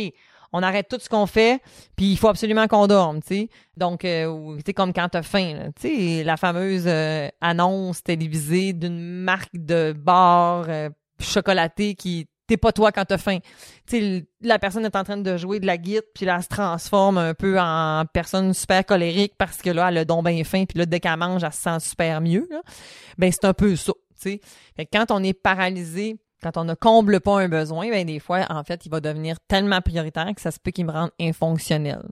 on 0.54 0.64
arrête 0.64 0.88
tout 0.88 0.98
ce 1.00 1.10
qu'on 1.10 1.26
fait, 1.26 1.62
puis 1.96 2.12
il 2.12 2.18
faut 2.18 2.30
absolument 2.30 2.68
qu'on 2.68 2.88
dorme, 2.88 3.22
tu 3.22 3.28
sais. 3.28 3.50
Donc, 3.76 4.06
euh, 4.06 4.58
tu 4.66 4.74
comme 4.74 4.94
quand 4.94 5.10
t'as 5.10 5.22
faim, 5.22 5.72
tu 5.80 5.88
sais, 5.88 6.24
la 6.24 6.38
fameuse 6.38 6.86
euh, 6.88 7.30
annonce 7.42 8.04
télévisée 8.04 8.74
d'une 8.74 9.00
marque 9.00 9.54
de 9.54 9.94
bar 9.94 10.66
euh, 10.70 10.90
chocolaté 11.20 11.96
qui 11.96 12.28
t'es 12.48 12.58
pas 12.58 12.72
toi 12.72 12.92
quand 12.92 13.06
t'as 13.06 13.18
faim. 13.18 13.40
Tu 13.86 13.98
sais, 13.98 14.28
la 14.42 14.58
personne 14.60 14.86
est 14.86 14.96
en 14.96 15.04
train 15.04 15.18
de 15.18 15.38
jouer 15.38 15.60
de 15.60 15.66
la 15.66 15.78
guitare, 15.78 16.04
puis 16.16 16.26
là, 16.26 16.38
elle 16.38 16.44
se 16.44 16.48
transforme 16.48 17.18
un 17.18 17.34
peu 17.34 17.60
en 17.60 18.04
personne 18.12 18.54
super 18.54 18.86
colérique 18.86 19.34
parce 19.38 19.62
que 19.62 19.70
là, 19.70 19.90
elle 19.90 20.00
a 20.00 20.06
donc 20.06 20.26
bien 20.26 20.44
faim, 20.44 20.66
puis 20.68 20.80
là, 20.80 20.86
dès 20.86 21.00
qu'elle 21.00 21.18
mange, 21.18 21.44
elle 21.44 21.54
se 21.54 21.62
sent 21.62 21.80
super 21.80 22.22
mieux. 22.22 22.48
Ben, 23.18 23.32
c'est 23.32 23.46
un 23.46 23.54
peu 23.54 23.76
ça, 23.76 23.94
tu 24.22 24.40
sais. 24.78 24.88
Quand 24.92 25.12
on 25.12 25.24
est 25.24 25.34
paralysé, 25.34 26.18
quand 26.42 26.58
on 26.58 26.64
ne 26.64 26.76
comble 26.76 27.20
pas 27.20 27.40
un 27.40 27.50
besoin, 27.50 27.90
ben 27.90 28.06
des 28.06 28.20
fois, 28.20 28.46
en 28.50 28.64
fait, 28.64 28.86
il 28.86 28.90
va 28.90 29.00
devenir 29.00 29.38
tellement 29.48 29.82
prioritaire 29.82 30.32
que 30.36 30.42
ça 30.42 30.52
se 30.52 30.60
peut 30.60 30.72
qu'il 30.72 30.86
me 30.86 30.92
rende 30.92 31.12
infonctionnel. 31.20 32.04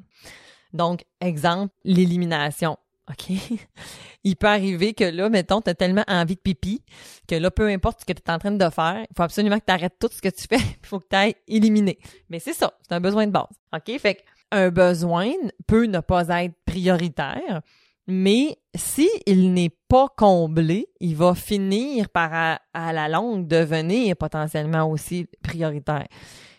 Donc, 0.74 1.06
exemple, 1.22 1.74
l'élimination. 1.84 2.78
OK? 3.10 3.32
il 4.24 4.36
peut 4.36 4.48
arriver 4.48 4.94
que 4.94 5.04
là, 5.04 5.30
mettons, 5.30 5.62
tu 5.62 5.70
as 5.70 5.76
tellement 5.76 6.04
envie 6.08 6.36
de 6.36 6.40
pipi 6.40 6.82
que 7.28 7.36
là, 7.36 7.52
peu 7.52 7.68
importe 7.68 8.02
ce 8.02 8.06
que 8.06 8.14
tu 8.14 8.22
es 8.22 8.32
en 8.32 8.40
train 8.40 8.52
de 8.52 8.70
faire, 8.70 9.06
il 9.10 9.16
faut 9.16 9.24
absolument 9.24 9.60
que 9.60 9.66
tu 9.66 9.74
arrêtes 9.74 9.98
tout 10.00 10.10
ce 10.12 10.22
que 10.22 10.30
tu 10.30 10.48
fais, 10.48 10.64
il 10.82 10.86
faut 10.86 11.00
que 11.00 11.08
tu 11.10 11.16
ailles 11.16 11.36
éliminer. 11.48 12.00
Mais 12.30 12.40
c'est 12.40 12.54
ça, 12.54 12.74
c'est 12.82 12.94
un 12.94 13.02
besoin 13.02 13.28
de 13.28 13.32
base. 13.32 13.48
OK? 13.74 13.98
Fait 14.00 14.24
un 14.52 14.70
besoin 14.70 15.32
peut 15.68 15.86
ne 15.86 16.00
pas 16.00 16.28
être 16.44 16.56
prioritaire, 16.66 17.62
mais 18.08 18.58
si 18.76 19.10
n'est 19.28 19.76
pas 19.88 20.08
comblé, 20.16 20.88
il 21.00 21.16
va 21.16 21.34
finir 21.34 22.10
par 22.10 22.34
à, 22.34 22.60
à, 22.74 22.94
la 22.94 23.10
longue 23.10 23.48
devenir 23.48 24.16
potentiellement 24.16 24.90
aussi 24.90 25.28
prioritaire. 25.42 26.08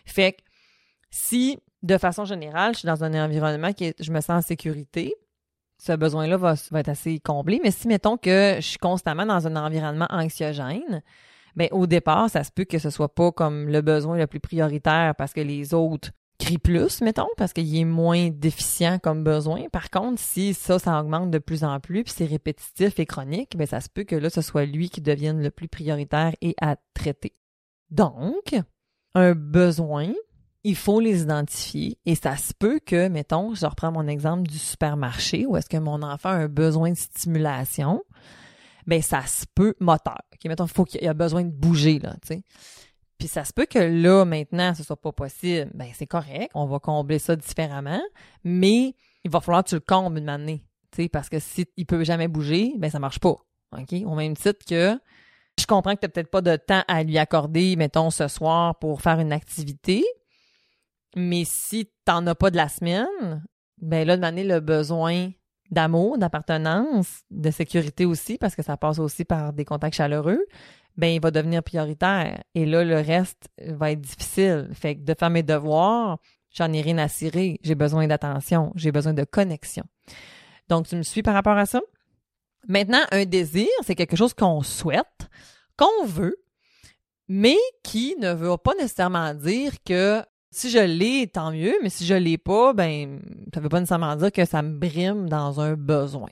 Fait 0.05 0.33
que 0.33 0.41
si 1.09 1.57
de 1.83 1.97
façon 1.97 2.25
générale, 2.25 2.73
je 2.73 2.79
suis 2.79 2.85
dans 2.85 3.03
un 3.03 3.13
environnement 3.25 3.71
qui 3.71 3.93
je 3.99 4.11
me 4.11 4.19
sens 4.19 4.29
en 4.29 4.41
sécurité, 4.41 5.15
ce 5.77 5.93
besoin-là 5.93 6.37
va, 6.37 6.55
être 6.75 6.89
assez 6.89 7.19
comblé. 7.19 7.59
Mais 7.63 7.71
si, 7.71 7.87
mettons 7.87 8.17
que 8.17 8.55
je 8.57 8.65
suis 8.65 8.77
constamment 8.77 9.25
dans 9.25 9.47
un 9.47 9.55
environnement 9.55 10.07
anxiogène, 10.09 11.01
ben 11.55 11.69
au 11.71 11.87
départ, 11.87 12.29
ça 12.29 12.43
se 12.43 12.51
peut 12.51 12.65
que 12.65 12.79
ce 12.79 12.89
soit 12.89 13.13
pas 13.13 13.31
comme 13.31 13.67
le 13.67 13.81
besoin 13.81 14.17
le 14.17 14.27
plus 14.27 14.39
prioritaire 14.39 15.15
parce 15.15 15.33
que 15.33 15.41
les 15.41 15.73
autres 15.73 16.11
crient 16.39 16.59
plus, 16.59 17.01
mettons, 17.01 17.27
parce 17.35 17.51
qu'il 17.51 17.75
est 17.75 17.83
moins 17.83 18.29
déficient 18.29 18.99
comme 18.99 19.23
besoin. 19.23 19.67
Par 19.69 19.89
contre, 19.89 20.21
si 20.21 20.53
ça, 20.53 20.77
ça 20.77 20.99
augmente 20.99 21.31
de 21.31 21.39
plus 21.39 21.63
en 21.63 21.79
plus, 21.79 22.03
puis 22.03 22.13
c'est 22.15 22.25
répétitif 22.25 22.99
et 22.99 23.05
chronique, 23.05 23.57
ben 23.57 23.65
ça 23.65 23.81
se 23.81 23.89
peut 23.89 24.03
que 24.03 24.15
là, 24.15 24.29
ce 24.29 24.41
soit 24.41 24.65
lui 24.65 24.89
qui 24.89 25.01
devienne 25.01 25.41
le 25.41 25.49
plus 25.49 25.67
prioritaire 25.67 26.33
et 26.41 26.55
à 26.61 26.75
traiter. 26.93 27.33
Donc, 27.89 28.55
un 29.15 29.33
besoin, 29.33 30.13
il 30.67 30.75
faut 30.75 30.99
les 30.99 31.21
identifier 31.21 31.97
et 32.05 32.15
ça 32.15 32.35
se 32.35 32.53
peut 32.53 32.81
que, 32.85 33.07
mettons, 33.07 33.55
je 33.55 33.65
reprends 33.65 33.89
mon 33.89 34.05
exemple 34.05 34.49
du 34.49 34.57
supermarché 34.57 35.45
où 35.45 35.55
est-ce 35.55 35.69
que 35.69 35.77
mon 35.77 36.01
enfant 36.01 36.27
a 36.27 36.33
un 36.33 36.47
besoin 36.49 36.91
de 36.91 36.97
stimulation, 36.97 38.03
ben 38.85 39.01
ça 39.01 39.25
se 39.25 39.45
peut 39.55 39.75
moteur. 39.79 40.19
OK, 40.33 40.43
mettons, 40.43 40.65
il 40.65 40.71
faut 40.71 40.83
qu'il 40.83 41.07
a 41.07 41.13
besoin 41.13 41.45
de 41.45 41.51
bouger, 41.51 41.99
là, 41.99 42.15
tu 42.21 42.27
sais. 42.27 42.43
Puis 43.17 43.29
ça 43.29 43.45
se 43.45 43.53
peut 43.53 43.65
que 43.65 43.79
là, 43.79 44.25
maintenant, 44.25 44.75
ce 44.75 44.83
soit 44.83 44.99
pas 44.99 45.13
possible. 45.13 45.71
Ben 45.73 45.87
c'est 45.93 46.05
correct, 46.05 46.51
on 46.53 46.65
va 46.65 46.79
combler 46.79 47.17
ça 47.17 47.37
différemment, 47.37 48.01
mais 48.43 48.93
il 49.23 49.31
va 49.31 49.39
falloir 49.39 49.63
que 49.63 49.69
tu 49.69 49.75
le 49.75 49.81
combles 49.81 50.17
une 50.17 50.27
année, 50.27 50.65
tu 50.91 51.03
sais, 51.03 51.09
parce 51.09 51.29
que 51.29 51.39
si 51.39 51.65
il 51.77 51.85
peut 51.85 52.03
jamais 52.03 52.27
bouger, 52.27 52.73
ben 52.77 52.91
ça 52.91 52.99
marche 52.99 53.19
pas. 53.19 53.37
OK? 53.71 53.93
Au 54.05 54.15
même 54.15 54.35
titre 54.35 54.65
que 54.67 54.99
je 55.57 55.65
comprends 55.65 55.95
que 55.95 56.01
tu 56.01 56.07
n'as 56.07 56.09
peut-être 56.09 56.29
pas 56.29 56.41
de 56.41 56.57
temps 56.57 56.83
à 56.89 57.03
lui 57.03 57.17
accorder, 57.17 57.77
mettons, 57.77 58.09
ce 58.09 58.27
soir 58.27 58.77
pour 58.79 59.01
faire 59.01 59.21
une 59.21 59.31
activité, 59.31 60.03
mais 61.17 61.43
si 61.45 61.89
t'en 62.05 62.25
as 62.27 62.35
pas 62.35 62.51
de 62.51 62.57
la 62.57 62.69
semaine, 62.69 63.43
ben 63.79 64.07
là, 64.07 64.17
donner 64.17 64.43
le 64.43 64.59
besoin 64.59 65.31
d'amour, 65.69 66.17
d'appartenance, 66.17 67.23
de 67.29 67.51
sécurité 67.51 68.05
aussi, 68.05 68.37
parce 68.37 68.55
que 68.55 68.63
ça 68.63 68.77
passe 68.77 68.99
aussi 68.99 69.25
par 69.25 69.53
des 69.53 69.65
contacts 69.65 69.95
chaleureux, 69.95 70.45
ben 70.95 71.07
il 71.07 71.21
va 71.21 71.31
devenir 71.31 71.61
prioritaire. 71.63 72.43
Et 72.55 72.65
là, 72.65 72.83
le 72.83 72.95
reste 72.95 73.49
va 73.59 73.91
être 73.91 74.01
difficile. 74.01 74.69
Fait 74.73 74.95
que 74.95 75.01
de 75.01 75.13
faire 75.17 75.29
mes 75.29 75.43
devoirs, 75.43 76.19
j'en 76.51 76.71
ai 76.73 76.81
rien 76.81 76.97
à 76.97 77.07
cirer. 77.07 77.59
J'ai 77.63 77.75
besoin 77.75 78.07
d'attention, 78.07 78.71
j'ai 78.75 78.91
besoin 78.91 79.13
de 79.13 79.23
connexion. 79.23 79.83
Donc, 80.69 80.87
tu 80.87 80.95
me 80.95 81.03
suis 81.03 81.21
par 81.21 81.33
rapport 81.33 81.57
à 81.57 81.65
ça? 81.65 81.81
Maintenant, 82.67 83.01
un 83.11 83.25
désir, 83.25 83.67
c'est 83.81 83.95
quelque 83.95 84.17
chose 84.17 84.33
qu'on 84.33 84.61
souhaite, 84.61 85.29
qu'on 85.77 86.05
veut, 86.05 86.37
mais 87.27 87.57
qui 87.83 88.15
ne 88.19 88.33
veut 88.33 88.57
pas 88.57 88.73
nécessairement 88.75 89.33
dire 89.33 89.73
que 89.85 90.23
si 90.57 90.71
je 90.71 90.79
l'ai, 90.79 91.27
tant 91.27 91.51
mieux, 91.51 91.75
mais 91.83 91.89
si 91.89 92.05
je 92.05 92.15
l'ai 92.15 92.37
pas, 92.37 92.73
ben, 92.73 93.19
ça 93.53 93.59
veut 93.59 93.69
pas 93.69 93.79
nécessairement 93.79 94.15
dire 94.15 94.31
que 94.31 94.45
ça 94.45 94.61
me 94.61 94.77
brime 94.77 95.29
dans 95.29 95.61
un 95.61 95.75
besoin. 95.75 96.29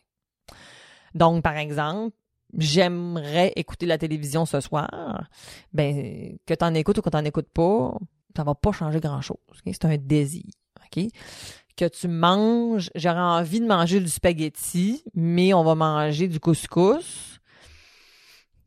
Donc, 1.13 1.43
par 1.43 1.55
exemple, 1.57 2.15
j'aimerais 2.57 3.53
écouter 3.55 3.85
la 3.85 3.97
télévision 3.97 4.45
ce 4.45 4.59
soir. 4.61 5.29
Ben, 5.73 6.37
que 6.45 6.53
t'en 6.53 6.73
écoutes 6.73 6.97
ou 6.97 7.01
que 7.01 7.09
t'en 7.09 7.23
écoutes 7.23 7.49
pas, 7.53 7.93
ça 8.35 8.43
va 8.43 8.55
pas 8.55 8.71
changer 8.71 8.99
grand 8.99 9.21
chose. 9.21 9.37
C'est 9.65 9.85
un 9.85 9.97
désir. 9.97 10.43
Que 11.75 11.87
tu 11.89 12.07
manges, 12.07 12.89
j'aurais 12.95 13.19
envie 13.19 13.59
de 13.59 13.67
manger 13.67 13.99
du 13.99 14.07
spaghetti, 14.07 15.03
mais 15.13 15.53
on 15.53 15.63
va 15.63 15.75
manger 15.75 16.29
du 16.29 16.39
couscous 16.39 17.34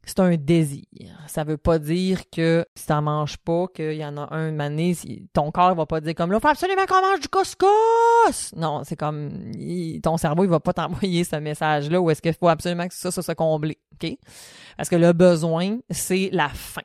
c'est 0.08 0.20
un 0.20 0.36
désir. 0.36 0.84
Ça 1.26 1.44
veut 1.44 1.58
pas 1.58 1.78
dire 1.78 2.22
que 2.30 2.64
si 2.74 2.86
t'en 2.86 3.02
manges 3.02 3.36
pas, 3.36 3.66
qu'il 3.74 3.92
y 3.92 4.04
en 4.04 4.16
a 4.16 4.34
un 4.34 4.50
mané, 4.52 4.96
ton 5.34 5.50
corps 5.50 5.74
va 5.74 5.84
pas 5.84 6.00
dire 6.00 6.14
comme 6.14 6.32
là, 6.32 6.40
faut 6.40 6.48
absolument 6.48 6.86
qu'on 6.86 7.02
mange 7.02 7.20
du 7.20 7.28
couscous! 7.28 8.54
Non, 8.56 8.84
c'est 8.84 8.96
comme, 8.96 9.52
ton 10.02 10.16
cerveau, 10.16 10.44
il 10.44 10.50
va 10.50 10.60
pas 10.60 10.72
t'envoyer 10.74 11.24
ce 11.24 11.36
message-là 11.36 12.00
où 12.00 12.10
est-ce 12.10 12.22
qu'il 12.22 12.32
faut 12.32 12.48
absolument 12.48 12.88
que 12.88 12.94
ça, 12.94 13.10
ça 13.10 13.20
se 13.20 13.32
comble, 13.32 13.74
OK? 13.92 14.16
Parce 14.78 14.88
que 14.88 14.96
le 14.96 15.12
besoin, 15.12 15.78
c'est 15.90 16.30
la 16.32 16.48
faim. 16.48 16.82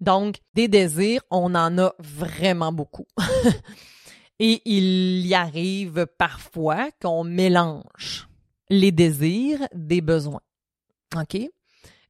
Donc, 0.00 0.36
des 0.54 0.66
désirs, 0.66 1.22
on 1.30 1.54
en 1.54 1.78
a 1.78 1.92
vraiment 2.00 2.72
beaucoup. 2.72 3.06
Et 4.40 4.60
il 4.64 5.26
y 5.26 5.34
arrive 5.34 6.06
parfois 6.18 6.88
qu'on 7.00 7.22
mélange 7.22 8.28
les 8.70 8.90
désirs 8.90 9.60
des 9.72 10.00
besoins. 10.00 10.40
OK? 11.14 11.48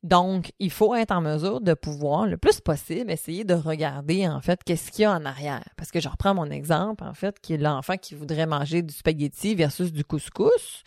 Donc, 0.02 0.52
il 0.58 0.70
faut 0.70 0.94
être 0.94 1.10
en 1.10 1.20
mesure 1.20 1.60
de 1.60 1.74
pouvoir, 1.74 2.26
le 2.26 2.38
plus 2.38 2.60
possible, 2.60 3.10
essayer 3.10 3.44
de 3.44 3.52
regarder, 3.52 4.26
en 4.26 4.40
fait, 4.40 4.64
qu'est-ce 4.64 4.90
qu'il 4.90 5.02
y 5.02 5.04
a 5.04 5.12
en 5.12 5.26
arrière. 5.26 5.62
Parce 5.76 5.90
que 5.90 6.00
je 6.00 6.08
reprends 6.08 6.34
mon 6.34 6.50
exemple, 6.50 7.04
en 7.04 7.12
fait, 7.12 7.38
qui 7.38 7.52
est 7.52 7.58
l'enfant 7.58 7.98
qui 7.98 8.14
voudrait 8.14 8.46
manger 8.46 8.80
du 8.80 8.94
spaghetti 8.94 9.54
versus 9.54 9.92
du 9.92 10.02
couscous. 10.02 10.82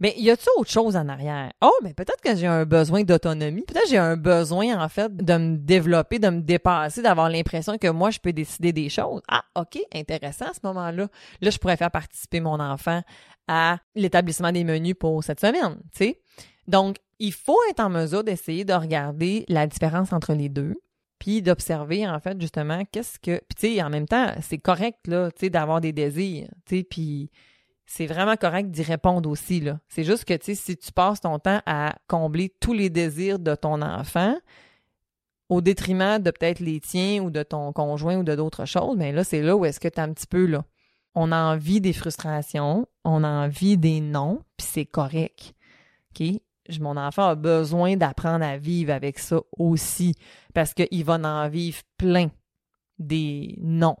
Mais 0.00 0.14
y 0.16 0.30
a-t-il 0.30 0.48
autre 0.58 0.70
chose 0.70 0.96
en 0.96 1.08
arrière? 1.08 1.52
Oh, 1.60 1.74
mais 1.82 1.92
peut-être 1.92 2.22
que 2.22 2.34
j'ai 2.34 2.46
un 2.46 2.64
besoin 2.64 3.02
d'autonomie. 3.02 3.64
Peut-être 3.66 3.84
que 3.84 3.90
j'ai 3.90 3.98
un 3.98 4.16
besoin, 4.16 4.82
en 4.82 4.88
fait, 4.88 5.14
de 5.14 5.36
me 5.36 5.56
développer, 5.58 6.18
de 6.18 6.30
me 6.30 6.40
dépasser, 6.40 7.02
d'avoir 7.02 7.28
l'impression 7.28 7.76
que 7.76 7.88
moi, 7.88 8.10
je 8.10 8.18
peux 8.18 8.32
décider 8.32 8.72
des 8.72 8.88
choses. 8.88 9.20
Ah, 9.28 9.44
OK, 9.56 9.78
intéressant 9.94 10.46
à 10.46 10.54
ce 10.54 10.60
moment-là. 10.64 11.08
Là, 11.42 11.50
je 11.50 11.58
pourrais 11.58 11.76
faire 11.76 11.90
participer 11.90 12.40
mon 12.40 12.58
enfant 12.60 13.02
à 13.46 13.76
l'établissement 13.94 14.52
des 14.52 14.64
menus 14.64 14.94
pour 14.98 15.22
cette 15.22 15.40
semaine, 15.40 15.76
tu 15.92 15.98
sais. 15.98 16.20
Donc, 16.66 16.96
il 17.18 17.32
faut 17.32 17.58
être 17.70 17.80
en 17.80 17.90
mesure 17.90 18.24
d'essayer 18.24 18.64
de 18.64 18.72
regarder 18.72 19.44
la 19.48 19.66
différence 19.66 20.12
entre 20.12 20.34
les 20.34 20.48
deux 20.48 20.74
puis 21.18 21.42
d'observer 21.42 22.06
en 22.08 22.18
fait 22.20 22.40
justement 22.40 22.84
qu'est-ce 22.90 23.18
que 23.18 23.38
puis 23.38 23.56
tu 23.56 23.74
sais 23.74 23.82
en 23.82 23.90
même 23.90 24.06
temps 24.06 24.32
c'est 24.40 24.58
correct 24.58 25.06
là 25.06 25.30
tu 25.30 25.46
sais 25.46 25.50
d'avoir 25.50 25.80
des 25.80 25.92
désirs 25.92 26.48
tu 26.66 26.78
sais 26.78 26.84
puis 26.84 27.30
c'est 27.86 28.06
vraiment 28.06 28.36
correct 28.36 28.70
d'y 28.70 28.82
répondre 28.82 29.28
aussi 29.28 29.60
là. 29.60 29.78
C'est 29.88 30.04
juste 30.04 30.24
que 30.24 30.34
tu 30.34 30.46
sais 30.46 30.54
si 30.54 30.76
tu 30.76 30.92
passes 30.92 31.20
ton 31.20 31.38
temps 31.38 31.60
à 31.66 31.94
combler 32.08 32.52
tous 32.60 32.72
les 32.72 32.90
désirs 32.90 33.38
de 33.38 33.54
ton 33.54 33.82
enfant 33.82 34.36
au 35.50 35.60
détriment 35.60 36.18
de 36.18 36.30
peut-être 36.30 36.60
les 36.60 36.80
tiens 36.80 37.22
ou 37.22 37.30
de 37.30 37.42
ton 37.42 37.72
conjoint 37.72 38.16
ou 38.16 38.22
de 38.22 38.34
d'autres 38.34 38.64
choses 38.64 38.96
mais 38.96 39.12
là 39.12 39.24
c'est 39.24 39.42
là 39.42 39.56
où 39.56 39.64
est-ce 39.64 39.80
que 39.80 39.88
tu 39.88 40.00
as 40.00 40.04
un 40.04 40.12
petit 40.12 40.26
peu 40.26 40.46
là. 40.46 40.64
On 41.14 41.30
a 41.30 41.40
envie 41.40 41.80
des 41.80 41.92
frustrations 41.92 42.86
on 43.04 43.22
a 43.22 43.28
envie 43.28 43.76
des 43.76 44.00
non 44.00 44.40
puis 44.56 44.66
c'est 44.68 44.86
correct 44.86 45.54
OK? 46.10 46.40
Mon 46.80 46.96
enfant 46.96 47.28
a 47.28 47.34
besoin 47.34 47.96
d'apprendre 47.96 48.44
à 48.44 48.56
vivre 48.56 48.92
avec 48.92 49.18
ça 49.18 49.40
aussi 49.58 50.14
parce 50.54 50.74
qu'il 50.74 51.04
va 51.04 51.14
en 51.14 51.48
vivre 51.48 51.80
plein 51.96 52.30
des 52.98 53.56
non, 53.60 53.96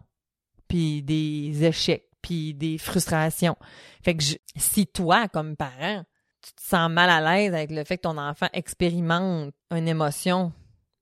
puis 0.68 1.02
des 1.02 1.64
échecs, 1.64 2.08
puis 2.22 2.54
des 2.54 2.78
frustrations. 2.78 3.56
Fait 4.02 4.16
que 4.16 4.24
si 4.56 4.86
toi, 4.86 5.28
comme 5.28 5.56
parent, 5.56 6.04
tu 6.42 6.52
te 6.52 6.62
sens 6.62 6.90
mal 6.90 7.10
à 7.10 7.20
l'aise 7.20 7.54
avec 7.54 7.70
le 7.70 7.84
fait 7.84 7.96
que 7.96 8.02
ton 8.02 8.18
enfant 8.18 8.48
expérimente 8.52 9.54
une 9.70 9.88
émotion 9.88 10.52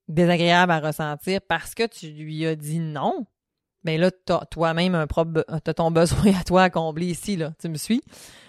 désagréable 0.08 0.72
à 0.72 0.80
ressentir 0.80 1.40
parce 1.48 1.74
que 1.74 1.86
tu 1.86 2.10
lui 2.10 2.46
as 2.46 2.54
dit 2.54 2.78
non, 2.78 3.26
ben 3.84 4.00
là, 4.00 4.10
t'as 4.10 4.44
toi-même 4.46 4.94
un 4.94 5.06
propre, 5.06 5.44
t'as 5.64 5.74
ton 5.74 5.90
besoin 5.90 6.34
à 6.38 6.44
toi 6.44 6.62
à 6.64 6.70
combler 6.70 7.06
ici, 7.06 7.36
là. 7.36 7.52
Tu 7.58 7.68
me 7.68 7.76
suis? 7.76 8.02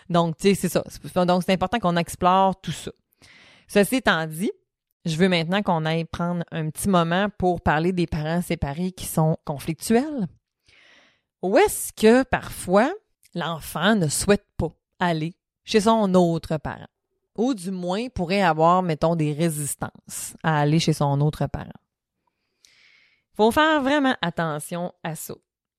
Donc, 0.09 0.37
tu 0.37 0.53
sais, 0.53 0.55
c'est 0.55 0.69
ça. 0.69 0.83
Donc, 1.25 1.43
c'est 1.43 1.53
important 1.53 1.79
qu'on 1.79 1.97
explore 1.97 2.59
tout 2.61 2.71
ça. 2.71 2.91
Ceci 3.67 3.97
étant 3.97 4.25
dit, 4.27 4.51
je 5.05 5.15
veux 5.17 5.27
maintenant 5.27 5.61
qu'on 5.61 5.85
aille 5.85 6.05
prendre 6.05 6.43
un 6.51 6.69
petit 6.69 6.87
moment 6.87 7.27
pour 7.37 7.61
parler 7.61 7.91
des 7.91 8.07
parents 8.07 8.41
séparés 8.41 8.91
qui 8.91 9.05
sont 9.05 9.37
conflictuels. 9.45 10.27
Où 11.41 11.57
est-ce 11.57 11.91
que 11.91 12.23
parfois 12.23 12.91
l'enfant 13.35 13.95
ne 13.95 14.07
souhaite 14.07 14.45
pas 14.57 14.71
aller 14.99 15.35
chez 15.65 15.81
son 15.81 16.13
autre 16.13 16.57
parent? 16.57 16.87
Ou 17.35 17.53
du 17.53 17.71
moins 17.71 18.07
pourrait 18.09 18.43
avoir, 18.43 18.83
mettons, 18.83 19.15
des 19.15 19.33
résistances 19.33 20.35
à 20.43 20.59
aller 20.59 20.79
chez 20.79 20.93
son 20.93 21.19
autre 21.19 21.47
parent? 21.47 21.71
Faut 23.35 23.51
faire 23.51 23.81
vraiment 23.81 24.15
attention 24.21 24.93
à 25.03 25.15
ça. 25.15 25.33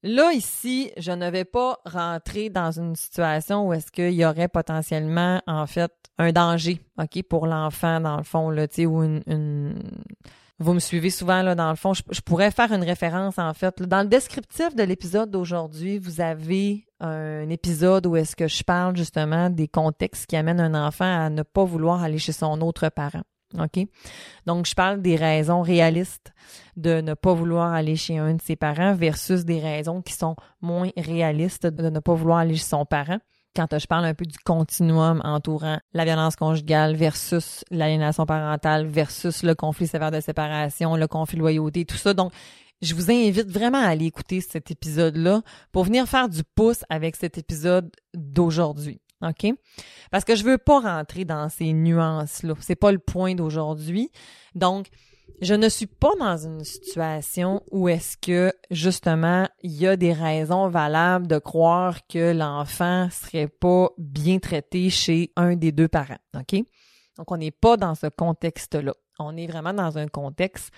Là, 0.06 0.34
ici, 0.34 0.92
je 0.98 1.12
ne 1.12 1.30
vais 1.30 1.46
pas 1.46 1.78
rentrer 1.86 2.50
dans 2.50 2.78
une 2.78 2.94
situation 2.94 3.66
où 3.66 3.72
est-ce 3.72 3.90
qu'il 3.90 4.12
y 4.12 4.26
aurait 4.26 4.48
potentiellement, 4.48 5.40
en 5.46 5.66
fait, 5.66 5.90
un 6.18 6.30
danger, 6.30 6.78
OK, 6.98 7.22
pour 7.22 7.46
l'enfant, 7.46 8.00
dans 8.00 8.18
le 8.18 8.22
fond, 8.22 8.50
là, 8.50 8.68
tu 8.68 8.74
sais, 8.74 8.86
ou 8.86 9.02
une, 9.02 9.74
Vous 10.58 10.74
me 10.74 10.78
suivez 10.78 11.08
souvent, 11.08 11.40
là, 11.40 11.54
dans 11.54 11.70
le 11.70 11.76
fond. 11.76 11.94
Je, 11.94 12.20
pourrais 12.20 12.50
faire 12.50 12.70
une 12.70 12.84
référence, 12.84 13.38
en 13.38 13.54
fait. 13.54 13.82
Dans 13.82 14.02
le 14.02 14.08
descriptif 14.08 14.74
de 14.74 14.82
l'épisode 14.82 15.30
d'aujourd'hui, 15.30 15.98
vous 15.98 16.20
avez 16.20 16.84
un 17.00 17.48
épisode 17.48 18.06
où 18.06 18.14
est-ce 18.14 18.36
que 18.36 18.46
je 18.46 18.62
parle, 18.62 18.98
justement, 18.98 19.48
des 19.48 19.68
contextes 19.68 20.26
qui 20.26 20.36
amènent 20.36 20.60
un 20.60 20.86
enfant 20.86 21.24
à 21.24 21.30
ne 21.30 21.42
pas 21.42 21.64
vouloir 21.64 22.02
aller 22.02 22.18
chez 22.18 22.32
son 22.32 22.60
autre 22.60 22.90
parent. 22.90 23.22
OK? 23.58 23.86
Donc, 24.46 24.66
je 24.66 24.74
parle 24.74 25.00
des 25.02 25.16
raisons 25.16 25.62
réalistes 25.62 26.32
de 26.76 27.00
ne 27.00 27.14
pas 27.14 27.34
vouloir 27.34 27.72
aller 27.72 27.96
chez 27.96 28.18
un 28.18 28.34
de 28.34 28.42
ses 28.42 28.56
parents 28.56 28.94
versus 28.94 29.44
des 29.44 29.60
raisons 29.60 30.02
qui 30.02 30.12
sont 30.12 30.36
moins 30.60 30.90
réalistes 30.96 31.66
de 31.66 31.88
ne 31.88 32.00
pas 32.00 32.14
vouloir 32.14 32.38
aller 32.38 32.56
chez 32.56 32.64
son 32.64 32.84
parent. 32.84 33.18
Quand 33.56 33.78
je 33.78 33.86
parle 33.86 34.04
un 34.04 34.14
peu 34.14 34.24
du 34.24 34.38
continuum 34.38 35.20
entourant 35.22 35.78
la 35.92 36.04
violence 36.04 36.34
conjugale 36.34 36.96
versus 36.96 37.64
l'aliénation 37.70 38.26
parentale 38.26 38.86
versus 38.86 39.44
le 39.44 39.54
conflit 39.54 39.86
sévère 39.86 40.10
de 40.10 40.18
séparation, 40.18 40.96
le 40.96 41.06
conflit 41.06 41.36
de 41.36 41.42
loyauté, 41.42 41.84
tout 41.84 41.96
ça. 41.96 42.14
Donc, 42.14 42.32
je 42.82 42.94
vous 42.94 43.12
invite 43.12 43.48
vraiment 43.48 43.78
à 43.78 43.86
aller 43.86 44.06
écouter 44.06 44.40
cet 44.40 44.72
épisode-là 44.72 45.42
pour 45.70 45.84
venir 45.84 46.08
faire 46.08 46.28
du 46.28 46.42
pouce 46.56 46.84
avec 46.88 47.14
cet 47.14 47.38
épisode 47.38 47.90
d'aujourd'hui. 48.12 49.00
OK? 49.22 49.46
Parce 50.10 50.24
que 50.24 50.36
je 50.36 50.44
veux 50.44 50.58
pas 50.58 50.80
rentrer 50.80 51.24
dans 51.24 51.48
ces 51.48 51.72
nuances-là. 51.72 52.54
C'est 52.60 52.76
pas 52.76 52.92
le 52.92 52.98
point 52.98 53.34
d'aujourd'hui. 53.34 54.10
Donc, 54.54 54.88
je 55.40 55.54
ne 55.54 55.68
suis 55.68 55.86
pas 55.86 56.12
dans 56.18 56.36
une 56.36 56.64
situation 56.64 57.62
où 57.70 57.88
est-ce 57.88 58.16
que, 58.16 58.52
justement, 58.70 59.48
il 59.62 59.72
y 59.72 59.86
a 59.86 59.96
des 59.96 60.12
raisons 60.12 60.68
valables 60.68 61.26
de 61.26 61.38
croire 61.38 62.06
que 62.06 62.32
l'enfant 62.32 63.08
serait 63.10 63.48
pas 63.48 63.90
bien 63.98 64.38
traité 64.38 64.90
chez 64.90 65.32
un 65.36 65.56
des 65.56 65.72
deux 65.72 65.88
parents. 65.88 66.18
OK? 66.34 66.62
Donc, 67.16 67.30
on 67.30 67.36
n'est 67.36 67.50
pas 67.50 67.76
dans 67.76 67.94
ce 67.94 68.06
contexte-là. 68.06 68.94
On 69.18 69.36
est 69.36 69.46
vraiment 69.46 69.72
dans 69.72 69.98
un 69.98 70.08
contexte 70.08 70.70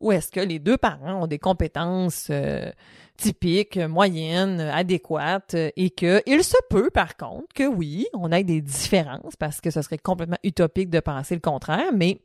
où 0.00 0.12
est-ce 0.12 0.30
que 0.30 0.40
les 0.40 0.58
deux 0.58 0.78
parents 0.78 1.22
ont 1.22 1.26
des 1.26 1.38
compétences 1.38 2.28
euh, 2.30 2.70
typiques, 3.16 3.76
moyennes, 3.76 4.60
adéquates, 4.60 5.54
et 5.54 5.90
que 5.90 6.22
il 6.26 6.42
se 6.42 6.56
peut 6.70 6.90
par 6.90 7.16
contre 7.16 7.52
que 7.54 7.66
oui, 7.66 8.06
on 8.14 8.32
ait 8.32 8.44
des 8.44 8.62
différences 8.62 9.36
parce 9.36 9.60
que 9.60 9.70
ce 9.70 9.82
serait 9.82 9.98
complètement 9.98 10.38
utopique 10.42 10.90
de 10.90 11.00
penser 11.00 11.34
le 11.34 11.40
contraire, 11.40 11.92
mais 11.94 12.22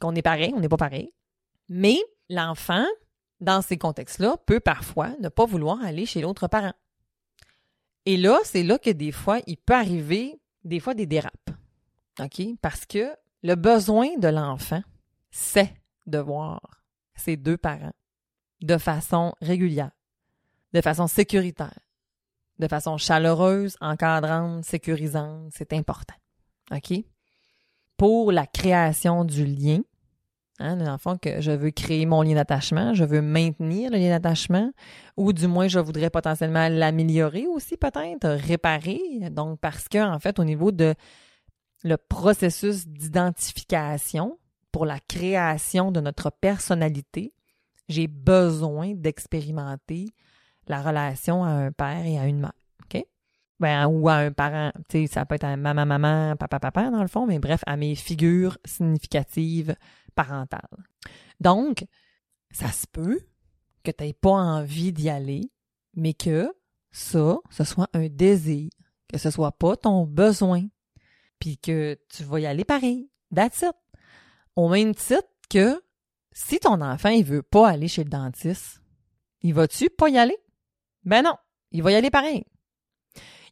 qu'on 0.00 0.14
est 0.14 0.22
pareil, 0.22 0.52
on 0.56 0.60
n'est 0.60 0.68
pas 0.68 0.78
pareil. 0.78 1.12
Mais 1.68 1.98
l'enfant, 2.30 2.86
dans 3.40 3.62
ces 3.62 3.76
contextes-là, 3.76 4.36
peut 4.46 4.60
parfois 4.60 5.10
ne 5.20 5.28
pas 5.28 5.44
vouloir 5.44 5.82
aller 5.84 6.06
chez 6.06 6.22
l'autre 6.22 6.48
parent. 6.48 6.72
Et 8.06 8.16
là, 8.16 8.38
c'est 8.44 8.62
là 8.62 8.78
que 8.78 8.90
des 8.90 9.12
fois, 9.12 9.40
il 9.46 9.58
peut 9.58 9.74
arriver 9.74 10.40
des 10.64 10.80
fois 10.80 10.94
des 10.94 11.06
dérapes. 11.06 11.50
OK? 12.18 12.42
Parce 12.62 12.86
que 12.86 13.10
le 13.42 13.54
besoin 13.54 14.16
de 14.18 14.28
l'enfant, 14.28 14.82
c'est 15.30 15.74
de 16.06 16.18
voir 16.18 16.79
ses 17.20 17.36
deux 17.36 17.56
parents 17.56 17.92
de 18.62 18.76
façon 18.76 19.32
régulière, 19.40 19.90
de 20.72 20.80
façon 20.80 21.06
sécuritaire, 21.06 21.78
de 22.58 22.68
façon 22.68 22.96
chaleureuse, 22.98 23.76
encadrante, 23.80 24.64
sécurisante. 24.64 25.50
C'est 25.54 25.72
important. 25.72 26.14
OK? 26.72 26.92
Pour 27.96 28.32
la 28.32 28.46
création 28.46 29.24
du 29.24 29.44
lien, 29.44 29.80
hein, 30.58 30.76
l'enfant 30.76 31.16
que 31.16 31.40
je 31.40 31.52
veux 31.52 31.70
créer 31.70 32.06
mon 32.06 32.22
lien 32.22 32.34
d'attachement, 32.34 32.94
je 32.94 33.04
veux 33.04 33.22
maintenir 33.22 33.90
le 33.90 33.98
lien 33.98 34.10
d'attachement, 34.10 34.70
ou 35.16 35.32
du 35.32 35.46
moins 35.46 35.68
je 35.68 35.78
voudrais 35.78 36.10
potentiellement 36.10 36.68
l'améliorer 36.68 37.46
aussi 37.46 37.76
peut-être, 37.76 38.28
réparer. 38.28 39.00
Donc 39.30 39.58
parce 39.60 39.88
que 39.88 39.98
en 39.98 40.18
fait 40.18 40.38
au 40.38 40.44
niveau 40.44 40.70
de 40.70 40.94
le 41.82 41.96
processus 41.96 42.86
d'identification, 42.86 44.38
pour 44.72 44.86
la 44.86 44.98
création 45.00 45.92
de 45.92 46.00
notre 46.00 46.30
personnalité, 46.30 47.34
j'ai 47.88 48.06
besoin 48.06 48.94
d'expérimenter 48.94 50.06
la 50.66 50.82
relation 50.82 51.42
à 51.44 51.48
un 51.48 51.72
père 51.72 52.06
et 52.06 52.18
à 52.18 52.26
une 52.26 52.40
mère. 52.40 52.52
Ben, 53.60 53.86
ou 53.86 54.08
à 54.08 54.14
un 54.14 54.32
parent. 54.32 54.72
Tu 54.88 55.02
sais, 55.02 55.06
ça 55.06 55.26
peut 55.26 55.34
être 55.34 55.44
un 55.44 55.56
maman, 55.56 55.84
maman, 55.84 56.34
papa, 56.36 56.58
papa, 56.58 56.90
dans 56.90 57.02
le 57.02 57.08
fond, 57.08 57.26
mais 57.26 57.38
bref, 57.38 57.60
à 57.66 57.76
mes 57.76 57.94
figures 57.94 58.56
significatives 58.64 59.76
parentales. 60.14 60.62
Donc, 61.40 61.84
ça 62.50 62.72
se 62.72 62.86
peut 62.86 63.20
que 63.84 63.90
tu 63.90 64.02
n'aies 64.02 64.14
pas 64.14 64.30
envie 64.30 64.94
d'y 64.94 65.10
aller, 65.10 65.52
mais 65.94 66.14
que 66.14 66.50
ça, 66.90 67.36
ce 67.50 67.64
soit 67.64 67.88
un 67.92 68.08
désir, 68.08 68.70
que 69.12 69.18
ce 69.18 69.30
soit 69.30 69.52
pas 69.52 69.76
ton 69.76 70.06
besoin, 70.06 70.62
puis 71.38 71.58
que 71.58 71.98
tu 72.08 72.24
vas 72.24 72.40
y 72.40 72.46
aller 72.46 72.64
pareil. 72.64 73.10
That's 73.34 73.60
it 73.60 73.76
au 74.60 74.68
même 74.68 74.94
titre 74.94 75.28
que 75.48 75.82
si 76.32 76.58
ton 76.58 76.80
enfant 76.80 77.08
il 77.08 77.24
veut 77.24 77.42
pas 77.42 77.68
aller 77.68 77.88
chez 77.88 78.04
le 78.04 78.10
dentiste, 78.10 78.82
il 79.42 79.54
va-tu 79.54 79.88
pas 79.90 80.08
y 80.08 80.18
aller? 80.18 80.36
Ben 81.04 81.22
non, 81.22 81.34
il 81.70 81.82
va 81.82 81.92
y 81.92 81.94
aller 81.94 82.10
pareil. 82.10 82.44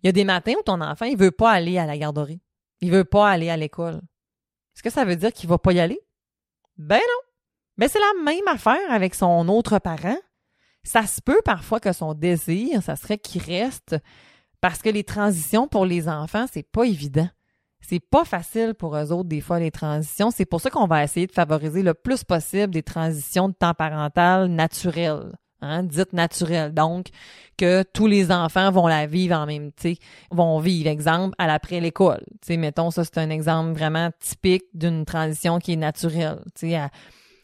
Il 0.03 0.07
y 0.07 0.09
a 0.09 0.12
des 0.12 0.25
matins 0.25 0.53
où 0.59 0.62
ton 0.62 0.81
enfant 0.81 1.07
il 1.07 1.16
veut 1.16 1.31
pas 1.31 1.51
aller 1.51 1.79
à 1.79 1.87
la 1.87 1.97
garderie. 1.97 2.40
Il 2.81 2.90
veut 2.90 3.05
pas 3.05 3.31
aller 3.31 3.51
à 3.51 3.57
l'école. 3.57 3.97
Est-ce 4.77 4.83
que 4.83 4.90
ça 4.90 5.05
veut 5.05 5.16
dire 5.16 5.33
qu'il 5.33 5.49
va 5.49 5.59
pas 5.59 5.73
y 5.73 5.81
aller? 5.81 5.99
Ben 6.77 6.99
non. 6.99 7.31
Mais 7.79 7.88
c'est 7.88 7.99
la 7.99 8.23
même 8.23 8.47
affaire 8.47 8.90
avec 8.90 9.14
son 9.14 9.49
autre 9.49 9.79
parent. 9.79 10.18
Ça 10.85 11.07
se 11.07 11.21
peut 11.21 11.40
parfois 11.44 11.81
que 11.81 11.92
son 11.92 12.14
désir, 12.14 12.83
ça 12.83 12.97
serait 12.97 13.18
qu'il 13.18 13.42
reste 13.42 13.97
parce 14.61 14.83
que 14.83 14.88
les 14.88 15.05
transitions 15.05 15.68
pour 15.68 15.87
les 15.87 16.09
enfants, 16.09 16.47
c'est 16.53 16.62
pas 16.62 16.85
évident. 16.85 17.29
C'est 17.81 18.01
pas 18.01 18.25
facile 18.25 18.75
pour 18.75 18.97
eux 18.97 19.12
autres, 19.12 19.29
des 19.29 19.41
fois, 19.41 19.61
les 19.61 19.71
transitions. 19.71 20.31
C'est 20.31 20.45
pour 20.45 20.61
ça 20.61 20.71
qu'on 20.71 20.87
va 20.87 21.05
essayer 21.05 21.27
de 21.27 21.33
favoriser 21.33 21.83
le 21.83 21.95
plus 21.95 22.25
possible 22.25 22.73
des 22.73 22.83
transitions 22.83 23.49
de 23.49 23.55
temps 23.55 23.75
parental 23.75 24.49
naturelles. 24.49 25.33
Hein, 25.61 25.83
dites 25.83 26.12
naturelles. 26.12 26.73
Donc, 26.73 27.09
que 27.57 27.83
tous 27.83 28.07
les 28.07 28.31
enfants 28.31 28.71
vont 28.71 28.87
la 28.87 29.07
vivre 29.07 29.37
en 29.37 29.47
même, 29.47 29.73
tu 29.73 29.97
vont 30.31 30.61
vivre, 30.61 30.88
exemple, 30.88 31.35
à 31.38 31.49
l'après 31.49 31.81
l'école. 31.81 32.25
Mettons, 32.49 32.93
ça, 32.93 33.05
c'est 33.05 33.19
un 33.19 33.31
exemple 33.31 33.73
vraiment 33.73 34.11
typique 34.21 34.67
d'une 34.75 35.05
transition 35.05 35.59
qui 35.59 35.73
est 35.73 35.77
naturelle. 35.77 36.38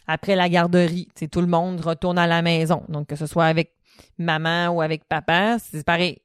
Après 0.06 0.36
la 0.36 0.48
garderie, 0.48 1.08
tout 1.30 1.40
le 1.40 1.46
monde 1.46 1.80
retourne 1.80 2.18
à 2.18 2.26
la 2.26 2.42
maison. 2.42 2.84
Donc, 2.88 3.08
que 3.08 3.16
ce 3.16 3.26
soit 3.26 3.46
avec 3.46 3.72
maman 4.18 4.68
ou 4.68 4.80
avec 4.80 5.08
papa, 5.08 5.56
c'est 5.58 5.84
pareil. 5.84 6.18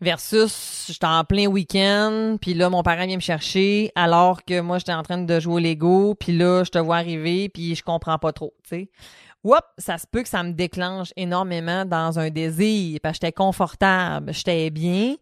Versus 0.00 0.86
j'étais 0.88 1.06
en 1.06 1.24
plein 1.24 1.46
week-end, 1.46 2.36
puis 2.40 2.54
là, 2.54 2.70
mon 2.70 2.82
parent 2.82 3.06
vient 3.06 3.16
me 3.16 3.20
chercher, 3.20 3.92
alors 3.94 4.44
que 4.44 4.60
moi, 4.60 4.78
j'étais 4.78 4.94
en 4.94 5.02
train 5.02 5.18
de 5.18 5.40
jouer 5.40 5.54
au 5.54 5.58
Lego, 5.58 6.14
puis 6.14 6.36
là, 6.36 6.64
je 6.64 6.70
te 6.70 6.78
vois 6.78 6.96
arriver, 6.96 7.48
puis 7.48 7.74
je 7.74 7.82
comprends 7.82 8.18
pas 8.18 8.32
trop, 8.32 8.54
tu 8.62 8.68
sais. 8.70 8.90
Ça 9.78 9.98
se 9.98 10.06
peut 10.10 10.22
que 10.22 10.28
ça 10.28 10.42
me 10.42 10.52
déclenche 10.52 11.12
énormément 11.16 11.84
dans 11.84 12.18
un 12.18 12.30
désir, 12.30 12.98
parce 13.02 13.18
que 13.18 13.26
j'étais 13.26 13.32
confortable, 13.32 14.32
j'étais 14.32 14.70
bien, 14.70 15.16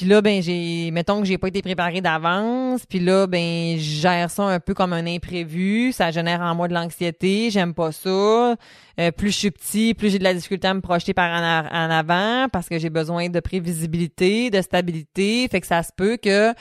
puis 0.00 0.08
là, 0.08 0.22
ben, 0.22 0.40
j'ai, 0.40 0.90
mettons 0.92 1.20
que 1.20 1.26
j'ai 1.26 1.36
pas 1.36 1.48
été 1.48 1.60
préparé 1.60 2.00
d'avance. 2.00 2.86
Puis 2.86 3.00
là, 3.00 3.26
ben, 3.26 3.76
je 3.76 4.00
gère 4.00 4.30
ça 4.30 4.44
un 4.44 4.58
peu 4.58 4.72
comme 4.72 4.94
un 4.94 5.06
imprévu. 5.06 5.92
Ça 5.92 6.10
génère 6.10 6.40
en 6.40 6.54
moi 6.54 6.68
de 6.68 6.72
l'anxiété. 6.72 7.50
J'aime 7.50 7.74
pas 7.74 7.92
ça. 7.92 8.08
Euh, 8.08 9.10
plus 9.14 9.30
je 9.30 9.36
suis 9.36 9.50
petit, 9.50 9.92
plus 9.92 10.08
j'ai 10.08 10.18
de 10.18 10.24
la 10.24 10.32
difficulté 10.32 10.68
à 10.68 10.72
me 10.72 10.80
projeter 10.80 11.12
par 11.12 11.30
en, 11.30 11.90
avant 11.90 12.48
parce 12.50 12.70
que 12.70 12.78
j'ai 12.78 12.88
besoin 12.88 13.28
de 13.28 13.40
prévisibilité, 13.40 14.48
de 14.48 14.62
stabilité. 14.62 15.46
Fait 15.50 15.60
que 15.60 15.66
ça 15.66 15.82
se 15.82 15.90
peut 15.94 16.16
que 16.16 16.54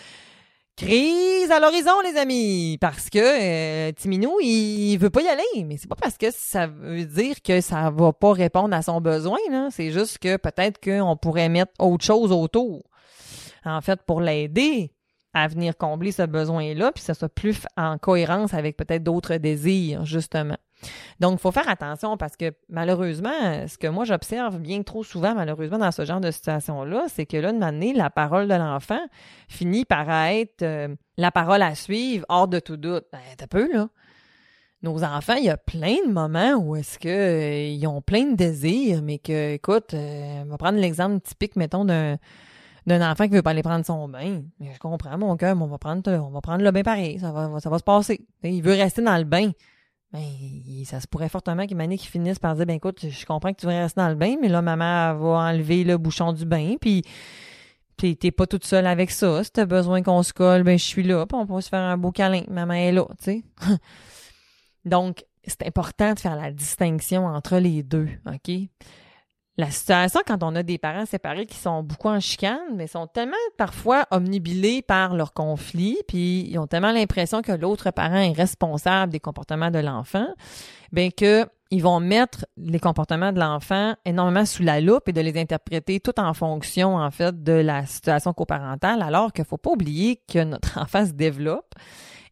crise 0.76 1.50
à 1.50 1.62
l'horizon, 1.62 1.94
les 2.04 2.20
amis, 2.20 2.78
parce 2.82 3.10
que 3.10 3.20
euh, 3.20 3.94
Timinou, 3.94 4.34
il, 4.42 4.98
veut 4.98 5.10
pas 5.10 5.22
y 5.22 5.30
aller, 5.30 5.64
mais 5.66 5.78
c'est 5.78 5.88
pas 5.88 5.96
parce 5.96 6.18
que 6.18 6.28
ça 6.32 6.68
veut 6.68 7.06
dire 7.06 7.42
que 7.42 7.62
ça 7.62 7.90
va 7.90 8.12
pas 8.12 8.34
répondre 8.34 8.76
à 8.76 8.82
son 8.82 9.00
besoin, 9.00 9.40
là. 9.50 9.70
C'est 9.72 9.92
juste 9.92 10.18
que 10.18 10.36
peut-être 10.36 10.82
qu'on 10.84 11.16
pourrait 11.16 11.48
mettre 11.48 11.72
autre 11.80 12.04
chose 12.04 12.34
autour 12.34 12.84
en 13.66 13.82
fait, 13.82 14.02
pour 14.04 14.22
l'aider 14.22 14.92
à 15.34 15.48
venir 15.48 15.78
combler 15.78 16.12
ce 16.12 16.24
besoin-là, 16.24 16.92
puis 16.92 17.02
que 17.02 17.06
ça 17.06 17.14
soit 17.14 17.30
plus 17.30 17.66
en 17.78 17.98
cohérence 17.98 18.54
avec 18.54 18.78
peut-être 18.78 19.04
d'autres 19.04 19.36
désirs, 19.36 20.06
justement. 20.06 20.58
Donc, 21.20 21.34
il 21.34 21.42
faut 21.42 21.52
faire 21.52 21.70
attention 21.70 22.18
parce 22.18 22.38
que 22.38 22.54
malheureusement, 22.70 23.68
ce 23.68 23.78
que 23.78 23.88
moi 23.88 24.06
j'observe 24.06 24.60
bien 24.60 24.82
trop 24.84 25.04
souvent, 25.04 25.36
malheureusement, 25.36 25.78
dans 25.78 25.92
ce 25.92 26.06
genre 26.06 26.22
de 26.22 26.32
situation-là, 26.32 27.06
c'est 27.10 27.26
que 27.26 27.38
là, 27.38 27.52
de 27.52 27.58
manière, 27.58 27.96
la 27.96 28.10
parole 28.10 28.48
de 28.48 28.54
l'enfant 28.54 29.02
finit 29.48 29.86
par 29.86 30.10
être 30.10 30.62
euh, 30.62 30.96
la 31.18 31.32
parole 31.32 31.62
à 31.62 31.76
suivre 31.76 32.26
hors 32.30 32.48
de 32.48 32.60
tout 32.60 32.78
doute. 32.78 33.06
Ben, 33.12 33.20
t'as 33.38 33.48
peu, 33.48 33.72
là. 33.72 33.90
Nos 34.82 35.04
enfants, 35.04 35.36
il 35.36 35.44
y 35.44 35.50
a 35.50 35.58
plein 35.58 35.98
de 36.08 36.12
moments 36.12 36.54
où 36.54 36.78
est-ce 36.78 36.98
que 36.98 37.10
euh, 37.10 37.68
ils 37.68 37.86
ont 37.86 38.02
plein 38.02 38.24
de 38.24 38.36
désirs, 38.36 39.02
mais 39.04 39.20
que, 39.20 39.56
écoute, 39.56 39.94
euh, 39.94 40.44
on 40.44 40.46
va 40.46 40.58
prendre 40.58 40.80
l'exemple 40.80 41.20
typique, 41.20 41.58
mettons, 41.58 41.84
d'un 41.84 42.16
d'un 42.88 43.12
enfant 43.12 43.28
qui 43.28 43.34
veut 43.34 43.42
pas 43.42 43.52
aller 43.52 43.64
prendre 43.64 43.86
son 43.86 44.08
bain. 44.08 44.44
Mais 44.60 44.74
je 44.74 44.80
comprends, 44.80 45.18
mon 45.18 45.36
cœur, 45.38 45.56
on 45.60 45.68
va 45.68 45.78
prendre, 45.78 46.10
on 46.12 46.30
va 46.30 46.42
prendre 46.42 46.64
le 46.64 46.72
bain 46.72 46.84
pareil. 46.84 47.20
Ça 47.20 47.32
va, 47.32 47.60
ça 47.60 47.70
va 47.70 47.78
se 47.78 47.84
passer. 47.84 48.26
il 48.44 48.62
veut 48.62 48.74
rester 48.74 49.02
dans 49.02 49.18
le 49.18 49.24
bain. 49.24 49.52
Ben, 50.12 50.22
ça 50.86 51.00
se 51.00 51.08
pourrait 51.08 51.30
fortement 51.30 51.68
qu'il 51.68 51.78
qu'il 51.78 52.10
finisse 52.10 52.40
par 52.40 52.56
dire, 52.56 52.66
ben 52.66 52.78
écoute, 52.78 53.08
je 53.08 53.26
comprends 53.26 53.54
que 53.54 53.60
tu 53.60 53.68
veux 53.68 53.74
rester 53.74 54.02
dans 54.02 54.10
le 54.10 54.16
bain, 54.16 54.38
mais 54.42 54.50
là, 54.50 54.62
maman 54.62 55.14
va 55.14 55.52
enlever 55.52 55.84
le 55.84 56.00
bouchon 56.00 56.34
du 56.34 56.46
bain, 56.46 56.76
puis 56.82 57.04
t'es 57.96 58.32
pas 58.32 58.48
toute 58.48 58.66
seule 58.66 58.88
avec 58.88 59.12
ça. 59.12 59.44
Si 59.44 59.52
t'as 59.52 59.66
besoin 59.66 60.02
qu'on 60.02 60.24
se 60.24 60.34
colle, 60.34 60.64
ben 60.64 60.80
je 60.80 60.84
suis 60.84 61.04
là, 61.04 61.28
puis 61.28 61.38
on 61.38 61.46
peut 61.46 61.62
se 61.62 61.70
faire 61.70 61.82
un 61.82 61.98
beau 61.98 62.12
câlin. 62.12 62.42
Maman 62.50 62.74
est 62.74 62.92
là, 62.92 63.06
tu 63.20 63.26
sais. 63.26 63.44
Donc, 64.86 65.26
c'est 65.46 65.68
important 65.68 66.14
de 66.14 66.20
faire 66.20 66.36
la 66.36 66.52
distinction 66.52 67.26
entre 67.28 67.58
les 67.58 67.84
deux, 67.84 68.10
OK? 68.26 68.52
La 69.60 69.72
situation 69.72 70.22
quand 70.26 70.42
on 70.42 70.56
a 70.56 70.64
des 70.64 70.78
parents 70.78 71.06
séparés 71.06 71.46
qui 71.46 71.58
sont 71.58 71.84
beaucoup 71.84 72.08
en 72.08 72.22
chicane, 72.22 72.76
mais 72.76 72.88
sont 72.88 73.08
tellement 73.08 73.36
parfois 73.58 74.06
omnibilés 74.10 74.82
par 74.82 75.16
leurs 75.16 75.34
conflits, 75.34 75.98
puis 76.08 76.50
ils 76.50 76.58
ont 76.58 76.66
tellement 76.66 76.94
l'impression 76.94 77.42
que 77.42 77.52
l'autre 77.52 77.92
parent 77.92 78.16
est 78.16 78.32
responsable 78.32 79.12
des 79.12 79.20
comportements 79.20 79.70
de 79.70 79.80
l'enfant, 79.80 80.28
ben 80.94 81.12
que 81.12 81.46
ils 81.72 81.84
vont 81.84 82.00
mettre 82.00 82.46
les 82.58 82.80
comportements 82.80 83.32
de 83.32 83.40
l'enfant 83.40 83.94
énormément 84.06 84.46
sous 84.46 84.64
la 84.64 84.82
loupe 84.82 85.08
et 85.10 85.14
de 85.14 85.22
les 85.22 85.38
interpréter 85.38 86.00
tout 86.00 86.20
en 86.20 86.34
fonction, 86.34 86.96
en 86.96 87.12
fait, 87.12 87.44
de 87.44 87.52
la 87.52 87.86
situation 87.86 88.34
coparentale, 88.34 89.04
alors 89.04 89.34
qu'il 89.34 89.46
faut 89.46 89.58
pas 89.58 89.72
oublier 89.72 90.22
que 90.32 90.44
notre 90.44 90.78
enfant 90.82 91.06
se 91.06 91.12
développe 91.12 91.76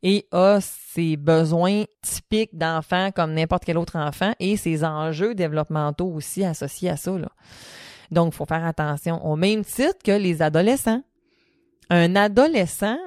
et 0.04 0.28
a 0.32 0.60
ses 0.62 1.18
besoins 1.18 1.84
typiques 2.02 2.58
d'enfant 2.58 3.12
comme 3.12 3.34
n'importe 3.34 3.66
quel 3.66 3.78
autre 3.78 3.98
enfant 3.98 4.34
et 4.40 4.58
ses 4.58 4.84
enjeux 4.84 5.36
développementaux 5.36 6.08
aussi 6.08 6.44
associés 6.44 6.90
à 6.90 6.98
ça. 6.98 7.18
Là. 7.18 7.30
Donc, 8.12 8.34
il 8.34 8.38
faut 8.38 8.46
faire 8.46 8.66
attention 8.66 9.26
au 9.26 9.36
même 9.36 9.64
titre 9.64 9.98
que 10.04 10.12
les 10.12 10.42
adolescents. 10.42 11.04
Un 11.90 12.16
adolescent, 12.16 13.00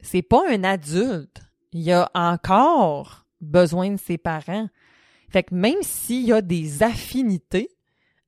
c'est 0.00 0.22
pas 0.22 0.42
un 0.50 0.64
adulte. 0.64 1.40
Il 1.72 1.90
a 1.92 2.10
encore 2.14 3.24
besoin 3.40 3.90
de 3.90 3.98
ses 3.98 4.18
parents. 4.18 4.68
Fait 5.28 5.42
que 5.42 5.54
même 5.54 5.82
s'il 5.82 6.26
y 6.26 6.32
a 6.32 6.42
des 6.42 6.82
affinités 6.82 7.70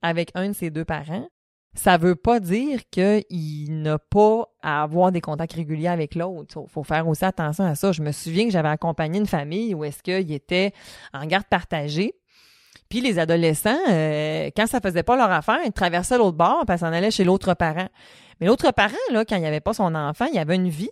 avec 0.03 0.31
un 0.35 0.49
de 0.49 0.53
ses 0.55 0.71
deux 0.71 0.85
parents, 0.85 1.29
ça 1.75 1.97
veut 1.97 2.15
pas 2.15 2.39
dire 2.41 2.81
qu'il 2.91 3.83
n'a 3.83 3.99
pas 3.99 4.49
à 4.63 4.83
avoir 4.83 5.11
des 5.11 5.21
contacts 5.21 5.55
réguliers 5.55 5.89
avec 5.89 6.15
l'autre. 6.15 6.63
Il 6.65 6.71
faut 6.71 6.85
faire 6.85 7.09
aussi 7.09 7.25
attention 7.25 7.65
à 7.65 7.75
ça. 7.75 7.93
Je 7.93 8.03
me 8.03 8.13
souviens 8.13 8.45
que 8.45 8.53
j'avais 8.53 8.69
accompagné 8.69 9.19
une 9.19 9.27
famille 9.27 9.75
où 9.75 9.85
est-ce 9.85 10.03
qu'ils 10.03 10.33
étaient 10.33 10.73
en 11.13 11.27
garde 11.27 11.47
partagée. 11.47 12.15
Puis 12.89 13.01
les 13.01 13.19
adolescents, 13.19 13.79
euh, 13.91 14.51
quand 14.57 14.67
ça 14.67 14.81
faisait 14.81 15.03
pas 15.03 15.17
leur 15.17 15.31
affaire, 15.31 15.59
ils 15.65 15.73
traversaient 15.73 16.19
l'autre 16.19 16.37
bord 16.37 16.65
parce 16.67 16.81
s'en 16.81 16.93
allaient 16.93 17.11
chez 17.11 17.25
l'autre 17.25 17.55
parent. 17.55 17.89
Mais 18.41 18.47
l'autre 18.47 18.71
parent, 18.73 18.95
là, 19.11 19.25
quand 19.25 19.37
il 19.37 19.41
n'y 19.41 19.47
avait 19.47 19.61
pas 19.61 19.75
son 19.75 19.95
enfant, 19.95 20.27
il 20.27 20.35
y 20.35 20.39
avait 20.39 20.57
une 20.57 20.69
vie. 20.69 20.91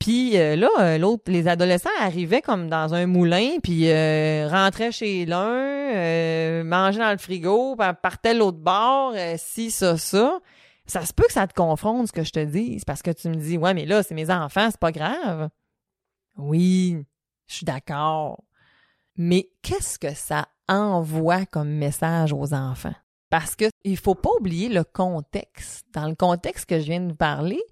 Puis 0.00 0.38
euh, 0.38 0.56
là, 0.56 0.70
euh, 0.80 0.98
l'autre, 0.98 1.24
les 1.26 1.46
adolescents 1.46 1.90
arrivaient 2.00 2.40
comme 2.40 2.68
dans 2.68 2.94
un 2.94 3.06
moulin, 3.06 3.58
puis 3.62 3.90
euh, 3.90 4.48
rentraient 4.50 4.92
chez 4.92 5.26
l'un, 5.26 6.64
mangeaient 6.64 7.00
dans 7.00 7.12
le 7.12 7.18
frigo, 7.18 7.76
partaient 7.76 8.34
l'autre 8.34 8.58
bord, 8.58 9.14
si 9.36 9.70
ça, 9.70 9.96
ça. 9.96 10.40
Ça 10.86 11.04
se 11.04 11.12
peut 11.12 11.26
que 11.26 11.32
ça 11.32 11.46
te 11.46 11.54
confronte 11.54 12.08
ce 12.08 12.12
que 12.12 12.24
je 12.24 12.32
te 12.32 12.44
dis, 12.44 12.80
parce 12.84 13.02
que 13.02 13.12
tu 13.12 13.28
me 13.28 13.36
dis, 13.36 13.58
ouais, 13.58 13.74
mais 13.74 13.86
là, 13.86 14.02
c'est 14.02 14.14
mes 14.14 14.30
enfants, 14.30 14.68
c'est 14.70 14.80
pas 14.80 14.90
grave. 14.90 15.50
Oui, 16.36 16.96
je 17.46 17.54
suis 17.56 17.66
d'accord. 17.66 18.42
Mais 19.16 19.50
qu'est-ce 19.62 19.98
que 19.98 20.14
ça 20.14 20.48
envoie 20.66 21.44
comme 21.44 21.68
message 21.68 22.32
aux 22.32 22.54
enfants? 22.54 22.94
Parce 23.28 23.54
que 23.54 23.66
il 23.84 23.98
faut 23.98 24.14
pas 24.14 24.30
oublier 24.40 24.68
le 24.68 24.82
contexte. 24.82 25.84
Dans 25.92 26.08
le 26.08 26.14
contexte 26.14 26.64
que 26.68 26.80
je 26.80 26.86
viens 26.86 27.00
de 27.00 27.10
vous 27.10 27.16
parler, 27.16 27.62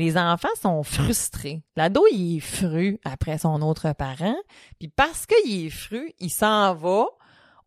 les 0.00 0.16
enfants 0.16 0.48
sont 0.60 0.82
frustrés. 0.82 1.62
L'ado, 1.76 2.04
il 2.10 2.38
est 2.38 2.40
fru 2.40 2.98
après 3.04 3.38
son 3.38 3.60
autre 3.62 3.92
parent, 3.92 4.36
puis 4.78 4.88
parce 4.88 5.26
qu'il 5.26 5.66
est 5.66 5.70
fru, 5.70 6.12
il 6.18 6.30
s'en 6.30 6.74
va 6.74 7.04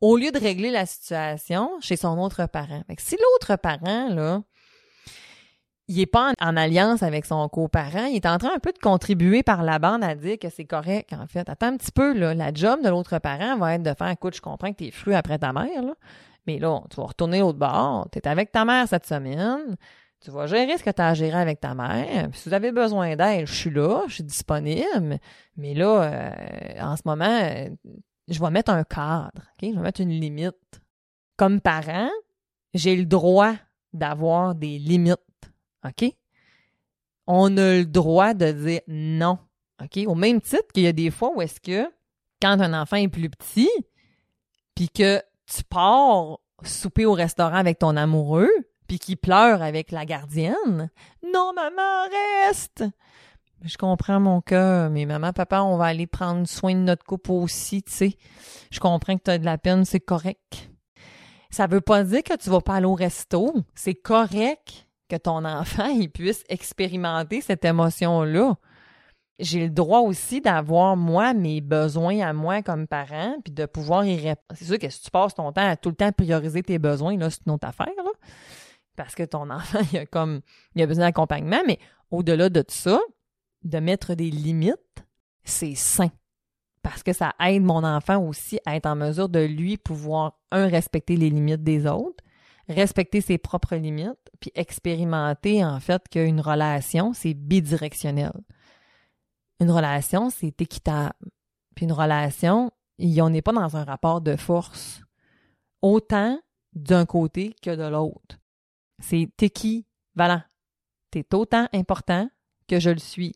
au 0.01 0.17
lieu 0.17 0.31
de 0.31 0.39
régler 0.39 0.71
la 0.71 0.85
situation 0.85 1.69
chez 1.79 1.95
son 1.95 2.17
autre 2.17 2.47
parent. 2.47 2.81
Fait 2.87 2.99
si 2.99 3.15
l'autre 3.15 3.55
parent, 3.55 4.09
là, 4.09 4.41
il 5.87 5.99
est 5.99 6.07
pas 6.07 6.33
en, 6.41 6.57
alliance 6.57 7.03
avec 7.03 7.25
son 7.25 7.47
coparent, 7.49 8.05
il 8.05 8.15
est 8.15 8.25
en 8.25 8.37
train 8.37 8.55
un 8.55 8.59
peu 8.59 8.71
de 8.71 8.79
contribuer 8.79 9.43
par 9.43 9.63
la 9.63 9.77
bande 9.79 10.03
à 10.03 10.15
dire 10.15 10.39
que 10.39 10.49
c'est 10.49 10.65
correct, 10.65 11.13
en 11.13 11.27
fait. 11.27 11.47
Attends 11.47 11.67
un 11.67 11.77
petit 11.77 11.91
peu, 11.91 12.13
là. 12.13 12.33
La 12.33 12.53
job 12.53 12.81
de 12.83 12.89
l'autre 12.89 13.19
parent 13.19 13.57
va 13.57 13.75
être 13.75 13.83
de 13.83 13.93
faire, 13.93 14.09
écoute, 14.09 14.35
je 14.35 14.41
comprends 14.41 14.71
que 14.71 14.77
t'es 14.77 14.91
fru 14.91 15.13
après 15.13 15.37
ta 15.37 15.53
mère, 15.53 15.83
là. 15.83 15.93
Mais 16.47 16.59
là, 16.59 16.81
tu 16.89 16.97
vas 16.97 17.07
retourner 17.07 17.39
l'autre 17.39 17.59
bord. 17.59 18.07
T'es 18.11 18.27
avec 18.27 18.51
ta 18.51 18.65
mère 18.65 18.87
cette 18.87 19.05
semaine. 19.05 19.77
Tu 20.23 20.31
vas 20.31 20.47
gérer 20.47 20.77
ce 20.77 20.83
que 20.83 20.89
tu 20.89 21.01
as 21.01 21.09
à 21.09 21.13
gérer 21.13 21.37
avec 21.37 21.59
ta 21.59 21.75
mère. 21.75 22.29
si 22.33 22.47
vous 22.47 22.55
avez 22.55 22.71
besoin 22.71 23.15
d'aide, 23.17 23.45
je 23.45 23.53
suis 23.53 23.69
là, 23.69 24.05
je 24.07 24.15
suis 24.15 24.23
disponible. 24.23 25.19
Mais 25.57 25.73
là, 25.73 26.03
euh, 26.03 26.81
en 26.81 26.95
ce 26.95 27.01
moment, 27.03 27.67
je 28.29 28.39
vais 28.39 28.49
mettre 28.49 28.71
un 28.71 28.85
cadre. 28.85 29.41
Je 29.61 29.67
vais 29.67 29.73
mettre 29.73 29.99
une 29.99 30.11
limite. 30.11 30.81
Comme 31.35 31.59
parent, 31.59 32.09
j'ai 32.73 32.95
le 32.95 33.05
droit 33.05 33.53
d'avoir 33.91 34.55
des 34.55 34.79
limites. 34.79 35.17
OK? 35.85 36.05
On 37.27 37.57
a 37.57 37.79
le 37.79 37.85
droit 37.85 38.33
de 38.33 38.51
dire 38.53 38.81
non. 38.87 39.39
OK? 39.81 39.99
Au 40.07 40.15
même 40.15 40.39
titre 40.39 40.67
qu'il 40.73 40.83
y 40.83 40.87
a 40.87 40.93
des 40.93 41.11
fois 41.11 41.31
où 41.35 41.41
est-ce 41.41 41.59
que 41.59 41.91
quand 42.41 42.61
un 42.61 42.73
enfant 42.81 42.97
est 42.97 43.09
plus 43.09 43.29
petit, 43.29 43.69
puis 44.73 44.87
que 44.87 45.21
tu 45.45 45.63
pars 45.65 46.39
souper 46.63 47.05
au 47.05 47.13
restaurant 47.13 47.57
avec 47.57 47.79
ton 47.79 47.97
amoureux, 47.97 48.51
qui 48.99 49.15
pleure 49.15 49.61
avec 49.61 49.91
la 49.91 50.05
gardienne. 50.05 50.89
Non, 51.23 51.53
maman, 51.53 52.09
reste! 52.47 52.83
Je 53.63 53.77
comprends 53.77 54.19
mon 54.19 54.41
cœur, 54.41 54.89
mais 54.89 55.05
maman, 55.05 55.31
papa, 55.31 55.61
on 55.61 55.77
va 55.77 55.85
aller 55.85 56.05
prendre 56.05 56.45
soin 56.47 56.73
de 56.73 56.79
notre 56.79 57.05
couple 57.05 57.31
aussi, 57.31 57.81
tu 57.81 57.93
sais. 57.93 58.17
Je 58.71 58.79
comprends 58.81 59.17
que 59.17 59.23
tu 59.23 59.31
as 59.31 59.37
de 59.37 59.45
la 59.45 59.57
peine, 59.57 59.85
c'est 59.85 60.01
correct. 60.01 60.69
Ça 61.49 61.67
veut 61.67 61.81
pas 61.81 62.03
dire 62.03 62.23
que 62.23 62.35
tu 62.35 62.49
vas 62.49 62.59
pas 62.59 62.75
aller 62.75 62.85
au 62.85 62.95
resto. 62.95 63.53
C'est 63.73 63.95
correct 63.95 64.87
que 65.07 65.15
ton 65.15 65.45
enfant 65.45 65.87
il 65.87 66.09
puisse 66.09 66.43
expérimenter 66.49 67.39
cette 67.39 67.63
émotion-là. 67.63 68.55
J'ai 69.39 69.63
le 69.63 69.69
droit 69.69 69.99
aussi 69.99 70.41
d'avoir, 70.41 70.97
moi, 70.97 71.33
mes 71.33 71.61
besoins 71.61 72.19
à 72.19 72.33
moi 72.33 72.61
comme 72.63 72.85
parent, 72.85 73.35
puis 73.43 73.53
de 73.53 73.65
pouvoir 73.65 74.05
y 74.05 74.15
répondre. 74.15 74.37
C'est 74.55 74.65
sûr 74.65 74.77
que 74.77 74.89
si 74.89 75.01
tu 75.01 75.09
passes 75.09 75.35
ton 75.35 75.51
temps 75.53 75.67
à 75.67 75.77
tout 75.77 75.89
le 75.89 75.95
temps 75.95 76.11
prioriser 76.11 76.63
tes 76.63 76.79
besoins, 76.79 77.17
là, 77.17 77.29
c'est 77.29 77.45
une 77.45 77.53
autre 77.53 77.67
affaire, 77.67 77.87
là 77.97 78.11
parce 78.95 79.15
que 79.15 79.23
ton 79.23 79.49
enfant, 79.49 79.79
il 79.91 79.99
a 79.99 80.05
comme, 80.05 80.41
il 80.75 80.81
a 80.81 80.87
besoin 80.87 81.05
d'accompagnement, 81.05 81.61
mais 81.65 81.79
au-delà 82.11 82.49
de 82.49 82.63
ça, 82.67 82.99
de 83.63 83.79
mettre 83.79 84.13
des 84.13 84.29
limites, 84.29 85.05
c'est 85.43 85.75
sain. 85.75 86.11
Parce 86.81 87.01
que 87.01 87.13
ça 87.13 87.33
aide 87.39 87.63
mon 87.63 87.83
enfant 87.83 88.17
aussi 88.17 88.59
à 88.65 88.75
être 88.75 88.85
en 88.85 88.95
mesure 88.95 89.29
de 89.29 89.39
lui 89.39 89.77
pouvoir, 89.77 90.37
un, 90.51 90.67
respecter 90.67 91.15
les 91.15 91.29
limites 91.29 91.63
des 91.63 91.87
autres, 91.87 92.23
respecter 92.67 93.21
ses 93.21 93.37
propres 93.37 93.75
limites, 93.75 94.29
puis 94.39 94.51
expérimenter 94.55 95.63
en 95.63 95.79
fait 95.79 96.07
qu'une 96.09 96.41
relation, 96.41 97.13
c'est 97.13 97.33
bidirectionnel. 97.33 98.33
Une 99.59 99.71
relation, 99.71 100.29
c'est 100.29 100.61
équitable. 100.61 101.13
Puis 101.75 101.85
une 101.85 101.93
relation, 101.93 102.71
on 102.99 103.29
n'est 103.29 103.41
pas 103.41 103.53
dans 103.53 103.77
un 103.77 103.83
rapport 103.83 104.19
de 104.19 104.35
force, 104.35 105.01
autant 105.81 106.39
d'un 106.73 107.05
côté 107.05 107.55
que 107.61 107.75
de 107.75 107.83
l'autre. 107.83 108.37
C'est 109.03 109.43
équivalent. 109.43 110.41
T'es 111.11 111.25
autant 111.35 111.67
important 111.73 112.29
que 112.69 112.79
je 112.79 112.89
le 112.89 112.99
suis. 112.99 113.35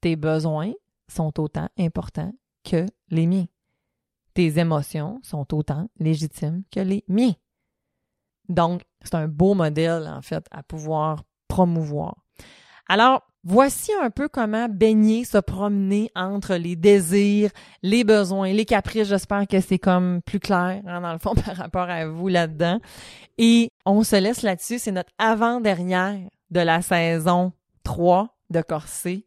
Tes 0.00 0.16
besoins 0.16 0.72
sont 1.08 1.38
autant 1.38 1.68
importants 1.78 2.32
que 2.64 2.86
les 3.10 3.26
miens. 3.26 3.44
Tes 4.32 4.58
émotions 4.58 5.20
sont 5.22 5.54
autant 5.54 5.90
légitimes 5.98 6.62
que 6.72 6.80
les 6.80 7.04
miens. 7.06 7.34
Donc, 8.48 8.82
c'est 9.02 9.14
un 9.14 9.28
beau 9.28 9.52
modèle, 9.52 10.08
en 10.08 10.22
fait, 10.22 10.46
à 10.50 10.62
pouvoir 10.62 11.22
promouvoir. 11.48 12.24
Alors, 12.88 13.22
voici 13.48 13.90
un 14.02 14.10
peu 14.10 14.28
comment 14.28 14.68
baigner, 14.68 15.24
se 15.24 15.38
promener 15.38 16.10
entre 16.14 16.54
les 16.54 16.76
désirs, 16.76 17.50
les 17.82 18.04
besoins, 18.04 18.52
les 18.52 18.66
caprices. 18.66 19.08
J'espère 19.08 19.46
que 19.48 19.60
c'est 19.60 19.78
comme 19.78 20.20
plus 20.20 20.38
clair, 20.38 20.82
hein, 20.86 21.00
dans 21.00 21.12
le 21.12 21.18
fond, 21.18 21.34
par 21.46 21.56
rapport 21.56 21.88
à 21.88 22.06
vous 22.06 22.28
là-dedans. 22.28 22.78
Et 23.38 23.70
on 23.86 24.02
se 24.04 24.16
laisse 24.16 24.42
là-dessus. 24.42 24.78
C'est 24.78 24.92
notre 24.92 25.12
avant-dernière 25.18 26.28
de 26.50 26.60
la 26.60 26.82
saison 26.82 27.52
3 27.84 28.36
de 28.50 28.60
Corset. 28.60 29.24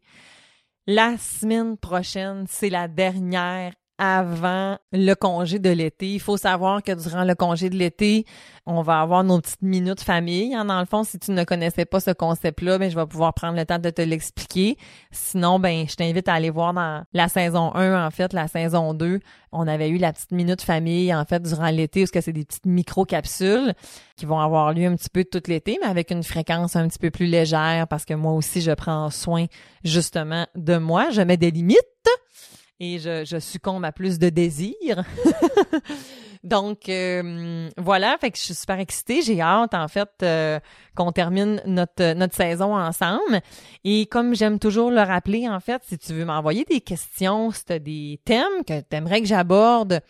La 0.86 1.16
semaine 1.18 1.76
prochaine, 1.76 2.44
c'est 2.48 2.70
la 2.70 2.86
dernière 2.86 3.72
avant 4.04 4.78
le 4.90 5.14
congé 5.14 5.60
de 5.60 5.70
l'été. 5.70 6.14
Il 6.14 6.20
faut 6.20 6.36
savoir 6.36 6.82
que 6.82 6.90
durant 6.90 7.22
le 7.22 7.36
congé 7.36 7.70
de 7.70 7.76
l'été, 7.76 8.26
on 8.66 8.82
va 8.82 9.00
avoir 9.00 9.22
nos 9.22 9.40
petites 9.40 9.62
minutes 9.62 10.00
famille. 10.00 10.56
Hein, 10.56 10.64
dans 10.64 10.80
le 10.80 10.86
fond, 10.86 11.04
si 11.04 11.20
tu 11.20 11.30
ne 11.30 11.44
connaissais 11.44 11.84
pas 11.84 12.00
ce 12.00 12.10
concept-là, 12.10 12.78
ben, 12.78 12.90
je 12.90 12.96
vais 12.96 13.06
pouvoir 13.06 13.32
prendre 13.32 13.56
le 13.56 13.64
temps 13.64 13.78
de 13.78 13.90
te 13.90 14.02
l'expliquer. 14.02 14.76
Sinon, 15.12 15.60
ben, 15.60 15.86
je 15.88 15.94
t'invite 15.94 16.26
à 16.26 16.34
aller 16.34 16.50
voir 16.50 16.74
dans 16.74 17.04
la 17.12 17.28
saison 17.28 17.72
1, 17.76 18.04
en 18.04 18.10
fait, 18.10 18.32
la 18.32 18.48
saison 18.48 18.92
2. 18.92 19.20
On 19.52 19.68
avait 19.68 19.88
eu 19.88 19.98
la 19.98 20.12
petite 20.12 20.32
minute 20.32 20.62
famille, 20.62 21.14
en 21.14 21.24
fait, 21.24 21.40
durant 21.40 21.70
l'été, 21.70 22.00
parce 22.00 22.10
que 22.10 22.20
c'est 22.20 22.32
des 22.32 22.44
petites 22.44 22.66
micro-capsules 22.66 23.72
qui 24.16 24.26
vont 24.26 24.40
avoir 24.40 24.72
lieu 24.72 24.88
un 24.88 24.96
petit 24.96 25.10
peu 25.10 25.24
tout 25.24 25.42
l'été, 25.46 25.78
mais 25.80 25.86
avec 25.86 26.10
une 26.10 26.24
fréquence 26.24 26.74
un 26.74 26.88
petit 26.88 26.98
peu 26.98 27.12
plus 27.12 27.26
légère 27.26 27.86
parce 27.86 28.04
que 28.04 28.14
moi 28.14 28.32
aussi, 28.32 28.62
je 28.62 28.72
prends 28.72 29.10
soin, 29.10 29.46
justement, 29.84 30.48
de 30.56 30.76
moi. 30.76 31.10
Je 31.10 31.22
mets 31.22 31.36
des 31.36 31.52
limites 31.52 31.78
et 32.82 32.98
je, 32.98 33.24
je 33.24 33.38
succombe 33.38 33.84
à 33.84 33.92
plus 33.92 34.18
de 34.18 34.28
désirs. 34.28 35.04
Donc 36.44 36.88
euh, 36.88 37.70
voilà, 37.76 38.16
fait 38.20 38.32
que 38.32 38.36
je 38.36 38.42
suis 38.42 38.54
super 38.54 38.80
excitée, 38.80 39.22
j'ai 39.22 39.40
hâte 39.40 39.74
en 39.74 39.86
fait 39.86 40.10
euh, 40.24 40.58
qu'on 40.96 41.12
termine 41.12 41.62
notre 41.66 42.14
notre 42.14 42.34
saison 42.34 42.76
ensemble. 42.76 43.40
Et 43.84 44.06
comme 44.06 44.34
j'aime 44.34 44.58
toujours 44.58 44.90
le 44.90 45.00
rappeler 45.02 45.48
en 45.48 45.60
fait, 45.60 45.80
si 45.86 45.98
tu 45.98 46.12
veux 46.12 46.24
m'envoyer 46.24 46.64
des 46.64 46.80
questions, 46.80 47.52
si 47.52 47.64
tu 47.64 47.72
as 47.72 47.78
des 47.78 48.20
thèmes 48.24 48.64
que 48.66 48.80
tu 48.80 48.96
aimerais 48.96 49.20
que 49.20 49.28
j'aborde, 49.28 50.00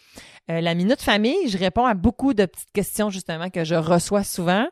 euh, 0.50 0.62
la 0.62 0.74
minute 0.74 1.02
famille, 1.02 1.48
je 1.48 1.58
réponds 1.58 1.84
à 1.84 1.92
beaucoup 1.92 2.32
de 2.32 2.46
petites 2.46 2.72
questions 2.72 3.10
justement 3.10 3.50
que 3.50 3.64
je 3.64 3.74
reçois 3.74 4.24
souvent. 4.24 4.66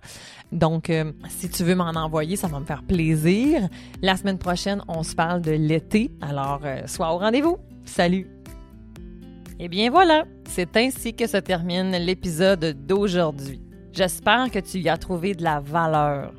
Donc 0.53 0.91
si 1.29 1.51
tu 1.51 1.63
veux 1.63 1.75
m'en 1.75 1.91
envoyer, 1.91 2.37
ça 2.37 2.49
va 2.49 2.59
me 2.59 2.65
faire 2.65 2.83
plaisir. 2.83 3.69
La 4.01 4.17
semaine 4.17 4.39
prochaine, 4.39 4.83
on 4.89 5.03
se 5.03 5.15
parle 5.15 5.43
de 5.43 5.53
l'été. 5.53 6.11
Alors 6.23 6.63
sois 6.87 7.13
au 7.13 7.19
rendez-vous. 7.19 7.59
Salut! 7.85 8.27
Et 9.59 9.65
eh 9.65 9.69
bien 9.69 9.91
voilà, 9.91 10.25
c'est 10.49 10.75
ainsi 10.77 11.13
que 11.13 11.27
se 11.27 11.37
termine 11.37 11.91
l'épisode 11.91 12.77
d'aujourd'hui. 12.87 13.61
J'espère 13.93 14.51
que 14.51 14.59
tu 14.59 14.79
y 14.79 14.89
as 14.89 14.97
trouvé 14.97 15.35
de 15.35 15.43
la 15.43 15.61
valeur. 15.61 16.33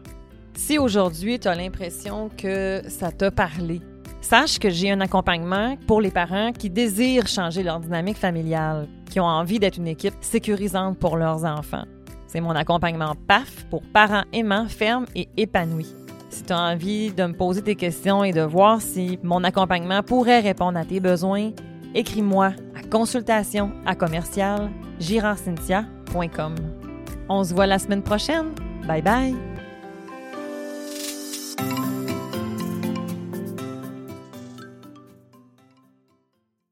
Si 0.55 0.79
aujourd'hui 0.79 1.39
tu 1.39 1.47
as 1.47 1.53
l'impression 1.53 2.29
que 2.35 2.81
ça 2.87 3.11
t'a 3.11 3.29
parlé, 3.29 3.79
sache 4.21 4.57
que 4.57 4.69
j'ai 4.71 4.91
un 4.91 5.01
accompagnement 5.01 5.77
pour 5.85 6.01
les 6.01 6.09
parents 6.09 6.51
qui 6.51 6.69
désirent 6.69 7.27
changer 7.27 7.61
leur 7.61 7.79
dynamique 7.79 8.17
familiale, 8.17 8.87
qui 9.09 9.19
ont 9.19 9.25
envie 9.25 9.59
d'être 9.59 9.77
une 9.77 9.87
équipe 9.87 10.15
sécurisante 10.21 10.97
pour 10.97 11.15
leurs 11.15 11.45
enfants. 11.45 11.85
C'est 12.25 12.41
mon 12.41 12.55
accompagnement 12.55 13.13
PAF 13.27 13.65
pour 13.69 13.83
parents 13.93 14.23
aimants, 14.33 14.67
fermes 14.67 15.05
et 15.15 15.27
épanouis. 15.37 15.93
Si 16.31 16.43
tu 16.43 16.53
as 16.53 16.59
envie 16.59 17.11
de 17.11 17.25
me 17.25 17.33
poser 17.33 17.61
tes 17.61 17.75
questions 17.75 18.23
et 18.23 18.31
de 18.31 18.41
voir 18.41 18.81
si 18.81 19.19
mon 19.21 19.43
accompagnement 19.43 20.01
pourrait 20.01 20.39
répondre 20.39 20.79
à 20.79 20.85
tes 20.85 21.01
besoins, 21.01 21.51
écris-moi 21.93 22.53
à 22.73 22.83
consultation 22.89 23.71
à 23.85 23.95
commercial 23.95 24.71
On 27.27 27.43
se 27.43 27.53
voit 27.53 27.67
la 27.67 27.79
semaine 27.79 28.01
prochaine. 28.01 28.51
Bye 28.87 29.01
bye! 29.01 29.50